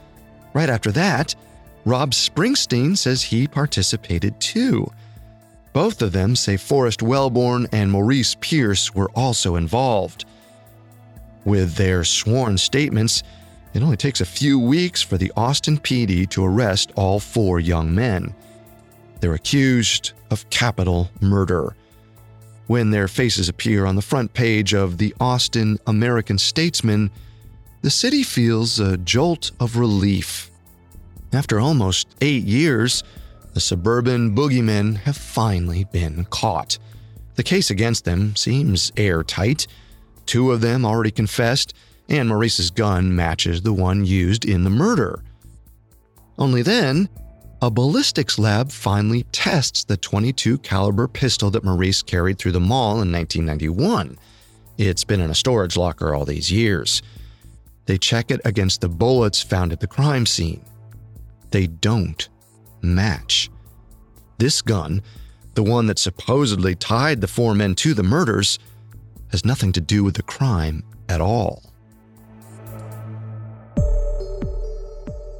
Right 0.53 0.69
after 0.69 0.91
that, 0.91 1.35
Rob 1.85 2.11
Springsteen 2.11 2.97
says 2.97 3.23
he 3.23 3.47
participated 3.47 4.39
too. 4.39 4.91
Both 5.73 6.01
of 6.01 6.11
them 6.11 6.35
say 6.35 6.57
Forrest 6.57 6.99
Welborn 6.99 7.67
and 7.71 7.91
Maurice 7.91 8.35
Pierce 8.39 8.93
were 8.93 9.09
also 9.11 9.55
involved. 9.55 10.25
With 11.45 11.75
their 11.75 12.03
sworn 12.03 12.57
statements, 12.57 13.23
it 13.73 13.81
only 13.81 13.97
takes 13.97 14.19
a 14.19 14.25
few 14.25 14.59
weeks 14.59 15.01
for 15.01 15.17
the 15.17 15.31
Austin 15.37 15.77
PD 15.77 16.29
to 16.31 16.43
arrest 16.43 16.91
all 16.95 17.19
four 17.19 17.59
young 17.59 17.95
men. 17.95 18.35
They're 19.21 19.33
accused 19.33 20.11
of 20.29 20.49
capital 20.49 21.09
murder. 21.21 21.75
When 22.67 22.91
their 22.91 23.07
faces 23.07 23.49
appear 23.49 23.85
on 23.85 23.95
the 23.95 24.01
front 24.01 24.33
page 24.33 24.73
of 24.73 24.97
the 24.97 25.15
Austin 25.19 25.77
American 25.87 26.37
Statesman, 26.37 27.11
the 27.81 27.89
city 27.89 28.23
feels 28.23 28.79
a 28.79 28.97
jolt 28.97 29.51
of 29.59 29.77
relief. 29.77 30.51
After 31.33 31.59
almost 31.59 32.07
eight 32.21 32.43
years, 32.43 33.03
the 33.53 33.59
suburban 33.59 34.35
boogeymen 34.35 34.97
have 34.97 35.17
finally 35.17 35.83
been 35.85 36.25
caught. 36.25 36.77
The 37.35 37.43
case 37.43 37.69
against 37.69 38.05
them 38.05 38.35
seems 38.35 38.91
airtight. 38.97 39.67
Two 40.25 40.51
of 40.51 40.61
them 40.61 40.85
already 40.85 41.11
confessed, 41.11 41.73
and 42.07 42.29
Maurice's 42.29 42.69
gun 42.69 43.15
matches 43.15 43.61
the 43.61 43.73
one 43.73 44.05
used 44.05 44.45
in 44.45 44.63
the 44.63 44.69
murder. 44.69 45.23
Only 46.37 46.61
then, 46.61 47.09
a 47.61 47.69
ballistics 47.69 48.39
lab 48.39 48.71
finally 48.71 49.23
tests 49.31 49.83
the 49.83 49.97
22 49.97 50.57
caliber 50.59 51.07
pistol 51.07 51.51
that 51.51 51.63
Maurice 51.63 52.01
carried 52.01 52.39
through 52.39 52.53
the 52.53 52.59
mall 52.59 53.01
in 53.01 53.11
1991. 53.11 54.17
It's 54.77 55.03
been 55.03 55.21
in 55.21 55.29
a 55.29 55.35
storage 55.35 55.77
locker 55.77 56.15
all 56.15 56.25
these 56.25 56.51
years. 56.51 57.01
They 57.85 57.97
check 57.97 58.31
it 58.31 58.41
against 58.45 58.81
the 58.81 58.89
bullets 58.89 59.43
found 59.43 59.71
at 59.71 59.79
the 59.79 59.87
crime 59.87 60.25
scene. 60.25 60.65
They 61.51 61.67
don't 61.67 62.29
match. 62.83 63.49
This 64.37 64.61
gun, 64.61 65.01
the 65.53 65.63
one 65.63 65.87
that 65.87 65.99
supposedly 65.99 66.75
tied 66.75 67.21
the 67.21 67.27
four 67.27 67.53
men 67.53 67.75
to 67.75 67.93
the 67.93 68.03
murders, 68.03 68.57
has 69.31 69.45
nothing 69.45 69.71
to 69.73 69.81
do 69.81 70.03
with 70.03 70.15
the 70.15 70.23
crime 70.23 70.83
at 71.07 71.21
all. 71.21 71.63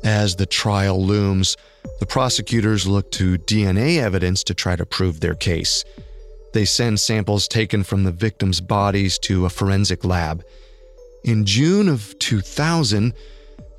As 0.03 0.35
the 0.35 0.45
trial 0.45 1.03
looms, 1.03 1.57
the 1.99 2.05
prosecutors 2.05 2.87
look 2.87 3.11
to 3.11 3.37
DNA 3.37 3.97
evidence 3.97 4.43
to 4.45 4.53
try 4.53 4.75
to 4.75 4.85
prove 4.85 5.19
their 5.19 5.35
case. 5.35 5.85
They 6.53 6.65
send 6.65 6.99
samples 6.99 7.47
taken 7.47 7.83
from 7.83 8.03
the 8.03 8.11
victims' 8.11 8.61
bodies 8.61 9.19
to 9.19 9.45
a 9.45 9.49
forensic 9.49 10.03
lab. 10.03 10.43
In 11.23 11.45
June 11.45 11.87
of 11.87 12.17
2000, 12.19 13.13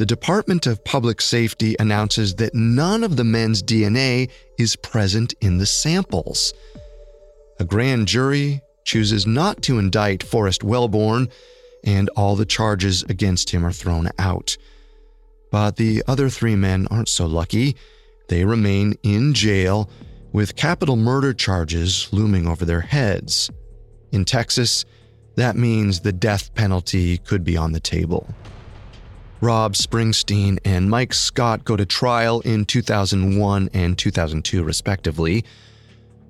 the 0.02 0.06
Department 0.06 0.66
of 0.66 0.82
Public 0.82 1.20
Safety 1.20 1.76
announces 1.78 2.34
that 2.34 2.56
none 2.56 3.04
of 3.04 3.16
the 3.16 3.22
men's 3.22 3.62
DNA 3.62 4.28
is 4.58 4.74
present 4.74 5.32
in 5.40 5.58
the 5.58 5.64
samples. 5.64 6.52
A 7.60 7.64
grand 7.64 8.08
jury 8.08 8.62
chooses 8.84 9.28
not 9.28 9.62
to 9.62 9.78
indict 9.78 10.24
Forrest 10.24 10.62
Welborn, 10.62 11.30
and 11.84 12.10
all 12.16 12.34
the 12.34 12.44
charges 12.44 13.04
against 13.04 13.50
him 13.50 13.64
are 13.64 13.70
thrown 13.70 14.08
out. 14.18 14.56
But 15.52 15.76
the 15.76 16.02
other 16.08 16.28
three 16.28 16.56
men 16.56 16.88
aren't 16.90 17.08
so 17.08 17.26
lucky. 17.26 17.76
They 18.26 18.44
remain 18.44 18.94
in 19.04 19.34
jail 19.34 19.88
with 20.32 20.56
capital 20.56 20.96
murder 20.96 21.32
charges 21.32 22.08
looming 22.10 22.48
over 22.48 22.64
their 22.64 22.80
heads. 22.80 23.52
In 24.10 24.24
Texas, 24.24 24.84
that 25.36 25.54
means 25.54 26.00
the 26.00 26.12
death 26.12 26.52
penalty 26.56 27.18
could 27.18 27.44
be 27.44 27.56
on 27.56 27.70
the 27.70 27.78
table. 27.78 28.26
Rob 29.42 29.74
Springsteen 29.74 30.60
and 30.64 30.88
Mike 30.88 31.12
Scott 31.12 31.64
go 31.64 31.76
to 31.76 31.84
trial 31.84 32.38
in 32.42 32.64
2001 32.64 33.70
and 33.74 33.98
2002, 33.98 34.62
respectively. 34.62 35.44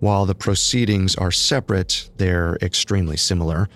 While 0.01 0.25
the 0.25 0.35
proceedings 0.35 1.15
are 1.17 1.31
separate, 1.31 2.09
they're 2.17 2.57
extremely 2.63 3.19
similar. 3.19 3.69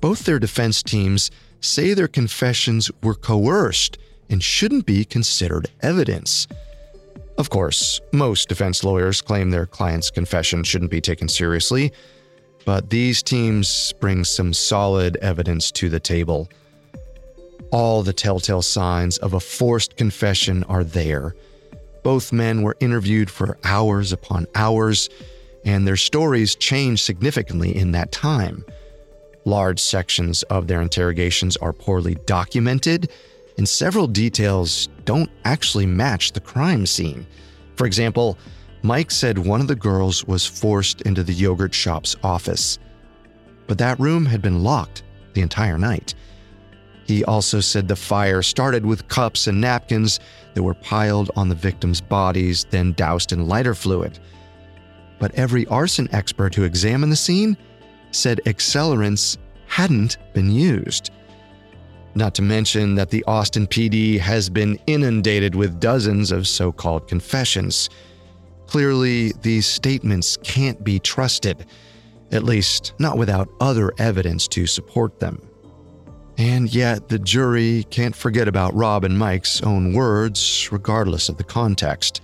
Both 0.00 0.24
their 0.24 0.40
defense 0.40 0.82
teams 0.82 1.30
say 1.60 1.94
their 1.94 2.08
confessions 2.08 2.90
were 3.00 3.14
coerced 3.14 3.96
and 4.28 4.42
shouldn't 4.42 4.86
be 4.86 5.04
considered 5.04 5.70
evidence. 5.80 6.48
Of 7.38 7.50
course, 7.50 8.00
most 8.12 8.48
defense 8.48 8.82
lawyers 8.82 9.22
claim 9.22 9.52
their 9.52 9.66
client's 9.66 10.10
confession 10.10 10.64
shouldn't 10.64 10.90
be 10.90 11.00
taken 11.00 11.28
seriously, 11.28 11.92
but 12.64 12.90
these 12.90 13.22
teams 13.22 13.94
bring 14.00 14.24
some 14.24 14.52
solid 14.52 15.16
evidence 15.18 15.70
to 15.72 15.88
the 15.88 16.00
table. 16.00 16.48
All 17.74 18.04
the 18.04 18.12
telltale 18.12 18.62
signs 18.62 19.18
of 19.18 19.34
a 19.34 19.40
forced 19.40 19.96
confession 19.96 20.62
are 20.68 20.84
there. 20.84 21.34
Both 22.04 22.32
men 22.32 22.62
were 22.62 22.76
interviewed 22.78 23.28
for 23.28 23.58
hours 23.64 24.12
upon 24.12 24.46
hours, 24.54 25.08
and 25.64 25.84
their 25.84 25.96
stories 25.96 26.54
changed 26.54 27.02
significantly 27.02 27.76
in 27.76 27.90
that 27.90 28.12
time. 28.12 28.64
Large 29.44 29.80
sections 29.80 30.44
of 30.44 30.68
their 30.68 30.80
interrogations 30.80 31.56
are 31.56 31.72
poorly 31.72 32.14
documented, 32.26 33.10
and 33.58 33.68
several 33.68 34.06
details 34.06 34.88
don't 35.04 35.30
actually 35.44 35.86
match 35.86 36.30
the 36.30 36.38
crime 36.38 36.86
scene. 36.86 37.26
For 37.74 37.88
example, 37.88 38.38
Mike 38.82 39.10
said 39.10 39.36
one 39.36 39.60
of 39.60 39.66
the 39.66 39.74
girls 39.74 40.24
was 40.28 40.46
forced 40.46 41.00
into 41.00 41.24
the 41.24 41.34
yogurt 41.34 41.74
shop's 41.74 42.14
office, 42.22 42.78
but 43.66 43.78
that 43.78 43.98
room 43.98 44.26
had 44.26 44.42
been 44.42 44.62
locked 44.62 45.02
the 45.32 45.40
entire 45.40 45.76
night. 45.76 46.14
He 47.06 47.24
also 47.24 47.60
said 47.60 47.86
the 47.86 47.96
fire 47.96 48.42
started 48.42 48.84
with 48.84 49.08
cups 49.08 49.46
and 49.46 49.60
napkins 49.60 50.20
that 50.54 50.62
were 50.62 50.74
piled 50.74 51.30
on 51.36 51.48
the 51.48 51.54
victims' 51.54 52.00
bodies, 52.00 52.64
then 52.70 52.92
doused 52.94 53.32
in 53.32 53.46
lighter 53.46 53.74
fluid. 53.74 54.18
But 55.18 55.34
every 55.34 55.66
arson 55.66 56.08
expert 56.12 56.54
who 56.54 56.64
examined 56.64 57.12
the 57.12 57.16
scene 57.16 57.56
said 58.10 58.40
accelerants 58.46 59.36
hadn't 59.66 60.18
been 60.32 60.50
used. 60.50 61.10
Not 62.14 62.34
to 62.36 62.42
mention 62.42 62.94
that 62.94 63.10
the 63.10 63.24
Austin 63.24 63.66
PD 63.66 64.18
has 64.20 64.48
been 64.48 64.78
inundated 64.86 65.54
with 65.54 65.80
dozens 65.80 66.30
of 66.30 66.46
so 66.46 66.70
called 66.70 67.08
confessions. 67.08 67.90
Clearly, 68.66 69.32
these 69.42 69.66
statements 69.66 70.36
can't 70.38 70.82
be 70.84 71.00
trusted, 71.00 71.66
at 72.30 72.44
least 72.44 72.94
not 72.98 73.18
without 73.18 73.48
other 73.60 73.92
evidence 73.98 74.46
to 74.48 74.66
support 74.66 75.18
them. 75.18 75.40
And 76.36 76.74
yet, 76.74 77.08
the 77.08 77.18
jury 77.18 77.86
can't 77.90 78.14
forget 78.14 78.48
about 78.48 78.74
Rob 78.74 79.04
and 79.04 79.18
Mike's 79.18 79.62
own 79.62 79.92
words, 79.92 80.68
regardless 80.72 81.28
of 81.28 81.36
the 81.36 81.44
context. 81.44 82.22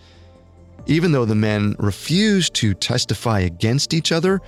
Even 0.87 1.13
though 1.13 1.25
the 1.25 1.35
men 1.35 1.77
refuse 1.79 2.51
to 2.51 2.75
testify 2.75 3.41
against 3.41 3.95
each 3.95 4.11
other, 4.11 4.41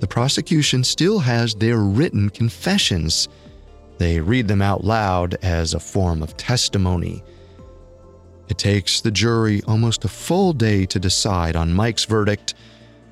the 0.00 0.06
prosecution 0.06 0.84
still 0.84 1.18
has 1.20 1.54
their 1.54 1.78
written 1.78 2.28
confessions. 2.28 3.28
They 3.96 4.20
read 4.20 4.48
them 4.48 4.60
out 4.60 4.84
loud 4.84 5.36
as 5.42 5.72
a 5.72 5.80
form 5.80 6.22
of 6.22 6.36
testimony. 6.36 7.24
It 8.48 8.58
takes 8.58 9.00
the 9.00 9.10
jury 9.10 9.62
almost 9.66 10.04
a 10.04 10.08
full 10.08 10.52
day 10.52 10.84
to 10.86 11.00
decide 11.00 11.56
on 11.56 11.72
Mike's 11.72 12.04
verdict, 12.04 12.54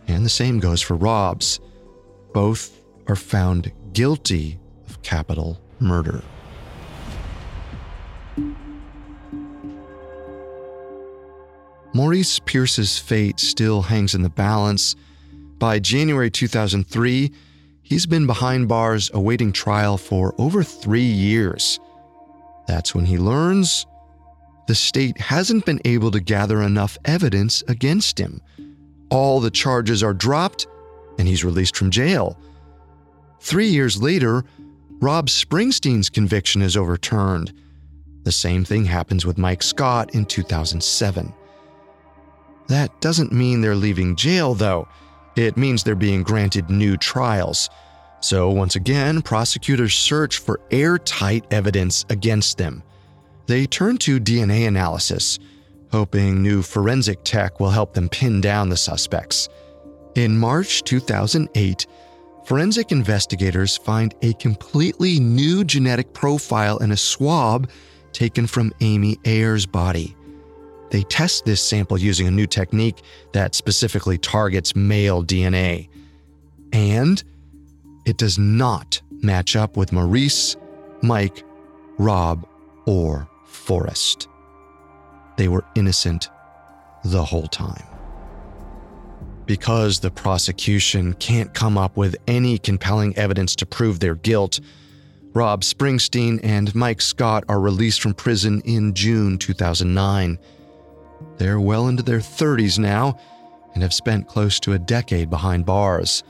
and 0.07 0.25
the 0.25 0.31
same 0.31 0.61
goes 0.61 0.83
for 0.83 0.95
Rob's. 0.95 1.61
Both 2.35 2.83
are 3.09 3.17
found 3.17 3.73
guilty 3.95 4.61
of 4.87 5.01
capital 5.03 5.64
murder. 5.81 6.23
Maurice 11.93 12.41
Pierce's 12.41 12.99
fate 12.99 13.39
still 13.39 13.83
hangs 13.83 14.15
in 14.15 14.23
the 14.23 14.29
balance. 14.29 14.97
By 15.59 15.79
January 15.79 16.31
2003, 16.31 17.31
he's 17.83 18.07
been 18.07 18.27
behind 18.27 18.69
bars 18.69 19.11
awaiting 19.15 19.53
trial 19.53 19.97
for 19.97 20.35
over 20.37 20.65
three 20.65 21.03
years. 21.03 21.79
That's 22.67 22.95
when 22.95 23.05
he 23.05 23.17
learns 23.17 23.87
the 24.67 24.75
state 24.75 25.21
hasn't 25.21 25.67
been 25.67 25.81
able 25.85 26.11
to 26.11 26.21
gather 26.21 26.63
enough 26.63 26.97
evidence 27.05 27.63
against 27.69 28.19
him. 28.19 28.41
All 29.11 29.41
the 29.41 29.51
charges 29.51 30.03
are 30.03 30.15
dropped, 30.15 30.67
and 31.19 31.29
he's 31.29 31.45
released 31.45 31.77
from 31.77 31.91
jail. 31.91 32.39
Three 33.41 33.69
years 33.69 34.01
later, 34.01 34.45
Rob 35.05 35.27
Springsteen's 35.27 36.09
conviction 36.09 36.63
is 36.63 36.79
overturned. 36.79 37.53
The 38.23 38.33
same 38.33 38.65
thing 38.65 38.87
happens 38.87 39.27
with 39.27 39.37
Mike 39.37 39.63
Scott 39.63 40.15
in 40.15 40.25
2007. 40.25 41.31
That 42.69 43.01
doesn't 43.03 43.31
mean 43.31 43.61
they're 43.61 43.75
leaving 43.75 44.17
jail, 44.17 44.55
though. 44.55 44.89
It 45.37 45.59
means 45.59 45.83
they're 45.83 45.95
being 45.95 46.23
granted 46.23 46.71
new 46.71 46.97
trials. 46.97 47.69
So, 48.23 48.49
once 48.49 48.77
again, 48.77 49.21
prosecutors 49.21 49.93
search 49.93 50.39
for 50.39 50.59
airtight 50.71 51.45
evidence 51.51 52.07
against 52.09 52.57
them. 52.57 52.83
They 53.45 53.67
turn 53.67 53.99
to 53.99 54.19
DNA 54.19 54.67
analysis, 54.67 55.39
hoping 55.93 56.43
new 56.43 56.63
forensic 56.63 57.23
tech 57.25 57.61
will 57.61 57.69
help 57.69 57.93
them 57.93 58.09
pin 58.09 58.41
down 58.41 58.71
the 58.71 58.79
suspects. 58.79 59.51
In 60.15 60.39
March 60.39 60.83
2008, 60.85 61.87
forensic 62.45 62.93
investigators 62.93 63.77
find 63.77 64.15
a 64.23 64.33
completely 64.35 65.19
new 65.19 65.65
genetic 65.65 66.13
profile 66.13 66.79
in 66.79 66.93
a 66.93 66.97
swab 66.97 67.69
taken 68.13 68.47
from 68.47 68.73
Amy 68.81 69.19
Ayers' 69.25 69.67
body. 69.67 70.17
They 70.91 71.03
test 71.03 71.45
this 71.45 71.61
sample 71.61 71.99
using 71.99 72.29
a 72.29 72.31
new 72.31 72.47
technique 72.47 73.03
that 73.33 73.55
specifically 73.55 74.19
targets 74.19 74.77
male 74.77 75.25
DNA. 75.25 75.89
And 76.73 77.23
it 78.05 78.17
does 78.17 78.39
not 78.39 79.01
match 79.23 79.57
up 79.57 79.77
with 79.77 79.93
Maurice, 79.93 80.57
Mike, 81.03 81.43
Rob, 81.99 82.47
or 82.87 83.29
Forrest. 83.45 84.29
They 85.37 85.49
were 85.49 85.65
innocent 85.75 86.29
the 87.05 87.25
whole 87.25 87.49
time. 87.49 87.94
Because 89.47 90.01
the 90.01 90.11
prosecution 90.11 91.13
can't 91.15 91.53
come 91.53 91.77
up 91.77 91.97
with 91.97 92.17
any 92.27 92.59
compelling 92.59 93.17
evidence 93.19 93.55
to 93.57 93.67
prove 93.67 94.01
their 94.01 94.15
guilt, 94.15 94.61
Rob 95.35 95.63
Springsteen 95.63 96.41
and 96.43 96.75
Mike 96.75 97.01
Scott 97.01 97.45
are 97.49 97.61
released 97.61 98.01
from 98.01 98.15
prison 98.15 98.63
in 98.65 98.95
June 98.95 99.37
2009. 99.37 100.39
They're 101.37 101.61
well 101.61 101.89
into 101.89 102.03
their 102.03 102.21
30s 102.21 102.79
now 102.79 103.19
and 103.75 103.83
have 103.83 103.93
spent 103.93 104.29
close 104.29 104.61
to 104.61 104.73
a 104.73 104.79
decade 104.79 105.29
behind 105.29 105.67
bars. 105.67 106.23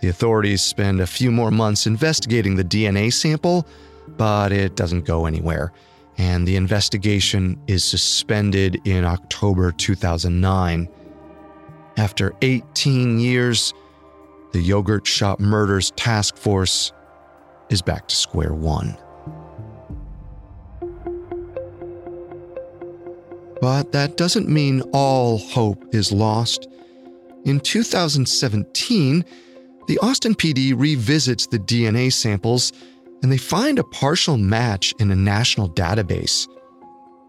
The 0.00 0.08
authorities 0.08 0.62
spend 0.62 1.00
a 1.00 1.06
few 1.06 1.30
more 1.30 1.50
months 1.50 1.86
investigating 1.86 2.56
the 2.56 2.64
DNA 2.64 3.12
sample, 3.12 3.66
but 4.08 4.50
it 4.50 4.74
doesn't 4.74 5.04
go 5.04 5.26
anywhere, 5.26 5.72
and 6.18 6.48
the 6.48 6.56
investigation 6.56 7.60
is 7.66 7.84
suspended 7.84 8.80
in 8.86 9.04
October 9.04 9.72
2009. 9.72 10.88
After 12.00 12.32
18 12.40 13.20
years, 13.20 13.74
the 14.52 14.62
Yogurt 14.62 15.06
Shop 15.06 15.38
Murders 15.38 15.90
Task 15.96 16.34
Force 16.34 16.94
is 17.68 17.82
back 17.82 18.08
to 18.08 18.16
square 18.16 18.54
one. 18.54 18.96
But 23.60 23.92
that 23.92 24.16
doesn't 24.16 24.48
mean 24.48 24.80
all 24.94 25.36
hope 25.36 25.94
is 25.94 26.10
lost. 26.10 26.68
In 27.44 27.60
2017, 27.60 29.22
the 29.86 29.98
Austin 29.98 30.34
PD 30.34 30.72
revisits 30.74 31.48
the 31.48 31.58
DNA 31.58 32.10
samples 32.10 32.72
and 33.22 33.30
they 33.30 33.36
find 33.36 33.78
a 33.78 33.84
partial 33.84 34.38
match 34.38 34.94
in 34.98 35.10
a 35.10 35.16
national 35.16 35.68
database. 35.68 36.48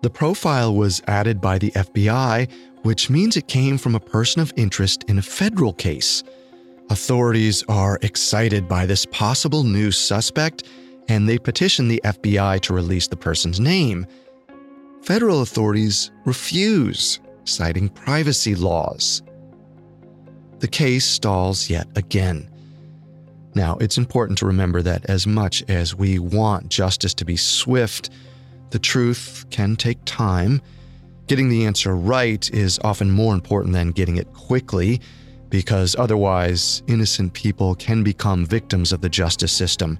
The 0.01 0.09
profile 0.09 0.73
was 0.73 1.01
added 1.07 1.41
by 1.41 1.57
the 1.57 1.71
FBI, 1.71 2.49
which 2.83 3.09
means 3.09 3.37
it 3.37 3.47
came 3.47 3.77
from 3.77 3.95
a 3.95 3.99
person 3.99 4.41
of 4.41 4.53
interest 4.55 5.03
in 5.07 5.17
a 5.17 5.21
federal 5.21 5.73
case. 5.73 6.23
Authorities 6.89 7.63
are 7.69 7.99
excited 8.01 8.67
by 8.67 8.85
this 8.85 9.05
possible 9.05 9.63
new 9.63 9.91
suspect 9.91 10.63
and 11.07 11.27
they 11.27 11.37
petition 11.37 11.87
the 11.87 12.01
FBI 12.03 12.61
to 12.61 12.73
release 12.73 13.07
the 13.07 13.15
person's 13.15 13.59
name. 13.59 14.05
Federal 15.01 15.41
authorities 15.41 16.11
refuse, 16.25 17.19
citing 17.43 17.89
privacy 17.89 18.55
laws. 18.55 19.21
The 20.59 20.67
case 20.67 21.05
stalls 21.05 21.69
yet 21.69 21.87
again. 21.95 22.49
Now, 23.55 23.77
it's 23.81 23.97
important 23.97 24.37
to 24.39 24.45
remember 24.45 24.81
that 24.83 25.05
as 25.09 25.27
much 25.27 25.63
as 25.67 25.95
we 25.95 26.19
want 26.19 26.69
justice 26.69 27.13
to 27.15 27.25
be 27.25 27.35
swift, 27.35 28.09
the 28.69 28.79
truth 28.79 29.45
can 29.49 29.75
take 29.75 29.99
time. 30.05 30.61
Getting 31.31 31.47
the 31.47 31.65
answer 31.65 31.95
right 31.95 32.53
is 32.53 32.77
often 32.83 33.09
more 33.09 33.33
important 33.33 33.73
than 33.73 33.91
getting 33.91 34.17
it 34.17 34.33
quickly, 34.33 34.99
because 35.47 35.95
otherwise, 35.97 36.83
innocent 36.87 37.31
people 37.31 37.73
can 37.75 38.03
become 38.03 38.45
victims 38.45 38.91
of 38.91 38.99
the 38.99 39.07
justice 39.07 39.53
system. 39.53 39.97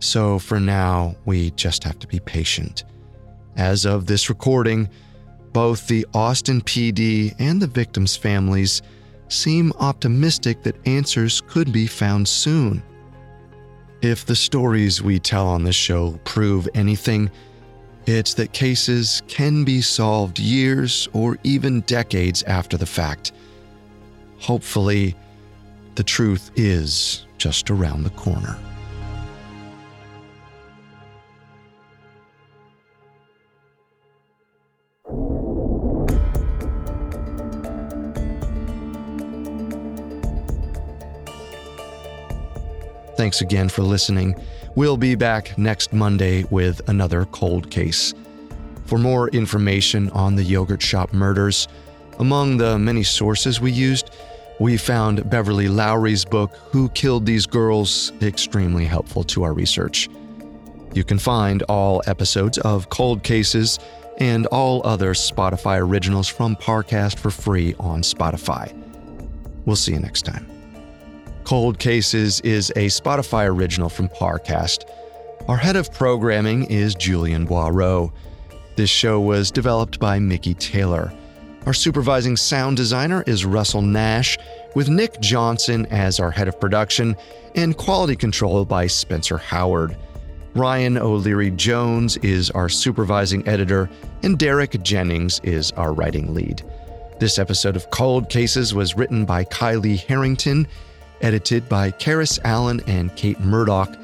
So 0.00 0.40
for 0.40 0.58
now, 0.58 1.14
we 1.24 1.52
just 1.52 1.84
have 1.84 2.00
to 2.00 2.08
be 2.08 2.18
patient. 2.18 2.82
As 3.56 3.84
of 3.86 4.06
this 4.06 4.28
recording, 4.28 4.88
both 5.52 5.86
the 5.86 6.04
Austin 6.12 6.62
PD 6.62 7.32
and 7.38 7.62
the 7.62 7.68
victims' 7.68 8.16
families 8.16 8.82
seem 9.28 9.72
optimistic 9.78 10.64
that 10.64 10.84
answers 10.84 11.42
could 11.42 11.70
be 11.70 11.86
found 11.86 12.26
soon. 12.26 12.82
If 14.02 14.26
the 14.26 14.34
stories 14.34 15.00
we 15.00 15.20
tell 15.20 15.46
on 15.46 15.62
this 15.62 15.76
show 15.76 16.18
prove 16.24 16.68
anything, 16.74 17.30
it's 18.08 18.34
that 18.34 18.52
cases 18.52 19.22
can 19.28 19.64
be 19.64 19.82
solved 19.82 20.38
years 20.38 21.08
or 21.12 21.36
even 21.44 21.82
decades 21.82 22.42
after 22.44 22.76
the 22.76 22.86
fact. 22.86 23.32
Hopefully, 24.38 25.14
the 25.94 26.02
truth 26.02 26.50
is 26.56 27.26
just 27.36 27.70
around 27.70 28.04
the 28.04 28.10
corner. 28.10 28.56
Thanks 43.18 43.40
again 43.40 43.68
for 43.68 43.82
listening. 43.82 44.36
We'll 44.76 44.96
be 44.96 45.16
back 45.16 45.58
next 45.58 45.92
Monday 45.92 46.44
with 46.52 46.88
another 46.88 47.24
cold 47.24 47.68
case. 47.68 48.14
For 48.86 48.96
more 48.96 49.28
information 49.30 50.08
on 50.10 50.36
the 50.36 50.44
yogurt 50.44 50.80
shop 50.80 51.12
murders, 51.12 51.66
among 52.20 52.58
the 52.58 52.78
many 52.78 53.02
sources 53.02 53.60
we 53.60 53.72
used, 53.72 54.14
we 54.60 54.76
found 54.76 55.28
Beverly 55.28 55.66
Lowry's 55.66 56.24
book, 56.24 56.54
Who 56.70 56.90
Killed 56.90 57.26
These 57.26 57.46
Girls, 57.46 58.12
extremely 58.22 58.84
helpful 58.84 59.24
to 59.24 59.42
our 59.42 59.52
research. 59.52 60.08
You 60.94 61.02
can 61.02 61.18
find 61.18 61.64
all 61.64 62.00
episodes 62.06 62.58
of 62.58 62.88
Cold 62.88 63.24
Cases 63.24 63.80
and 64.18 64.46
all 64.46 64.80
other 64.86 65.12
Spotify 65.12 65.80
originals 65.80 66.28
from 66.28 66.54
Parcast 66.54 67.18
for 67.18 67.32
free 67.32 67.74
on 67.80 68.02
Spotify. 68.02 68.72
We'll 69.64 69.74
see 69.74 69.94
you 69.94 69.98
next 69.98 70.22
time. 70.22 70.57
Cold 71.48 71.78
Cases 71.78 72.42
is 72.42 72.68
a 72.76 72.88
Spotify 72.88 73.48
original 73.48 73.88
from 73.88 74.10
Parcast. 74.10 74.84
Our 75.48 75.56
head 75.56 75.76
of 75.76 75.90
programming 75.90 76.64
is 76.64 76.94
Julian 76.94 77.46
Boireau. 77.46 78.12
This 78.76 78.90
show 78.90 79.18
was 79.18 79.50
developed 79.50 79.98
by 79.98 80.18
Mickey 80.18 80.52
Taylor. 80.52 81.10
Our 81.64 81.72
supervising 81.72 82.36
sound 82.36 82.76
designer 82.76 83.24
is 83.26 83.46
Russell 83.46 83.80
Nash, 83.80 84.36
with 84.74 84.90
Nick 84.90 85.18
Johnson 85.22 85.86
as 85.86 86.20
our 86.20 86.30
head 86.30 86.48
of 86.48 86.60
production 86.60 87.16
and 87.54 87.74
quality 87.78 88.14
control 88.14 88.66
by 88.66 88.86
Spencer 88.86 89.38
Howard. 89.38 89.96
Ryan 90.54 90.98
O'Leary 90.98 91.52
Jones 91.52 92.18
is 92.18 92.50
our 92.50 92.68
supervising 92.68 93.48
editor, 93.48 93.88
and 94.22 94.38
Derek 94.38 94.82
Jennings 94.82 95.40
is 95.44 95.72
our 95.72 95.94
writing 95.94 96.34
lead. 96.34 96.62
This 97.20 97.38
episode 97.38 97.74
of 97.74 97.88
Cold 97.90 98.28
Cases 98.28 98.74
was 98.74 98.98
written 98.98 99.24
by 99.24 99.46
Kylie 99.46 100.04
Harrington 100.04 100.68
edited 101.20 101.68
by 101.68 101.90
Karis 101.92 102.38
Allen 102.44 102.80
and 102.86 103.14
Kate 103.16 103.40
Murdoch, 103.40 103.94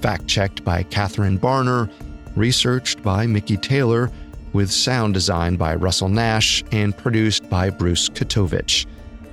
fact 0.00 0.26
checked 0.26 0.64
by 0.64 0.82
Catherine 0.84 1.38
Barner, 1.38 1.90
researched 2.36 3.02
by 3.02 3.26
Mickey 3.26 3.56
Taylor, 3.56 4.10
with 4.52 4.70
sound 4.70 5.14
design 5.14 5.56
by 5.56 5.74
Russell 5.74 6.08
Nash, 6.08 6.62
and 6.72 6.96
produced 6.96 7.48
by 7.50 7.70
Bruce 7.70 8.08
Katovich. 8.08 8.86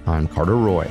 I'm 0.08 0.28
Carter 0.28 0.56
Roy. 0.58 0.90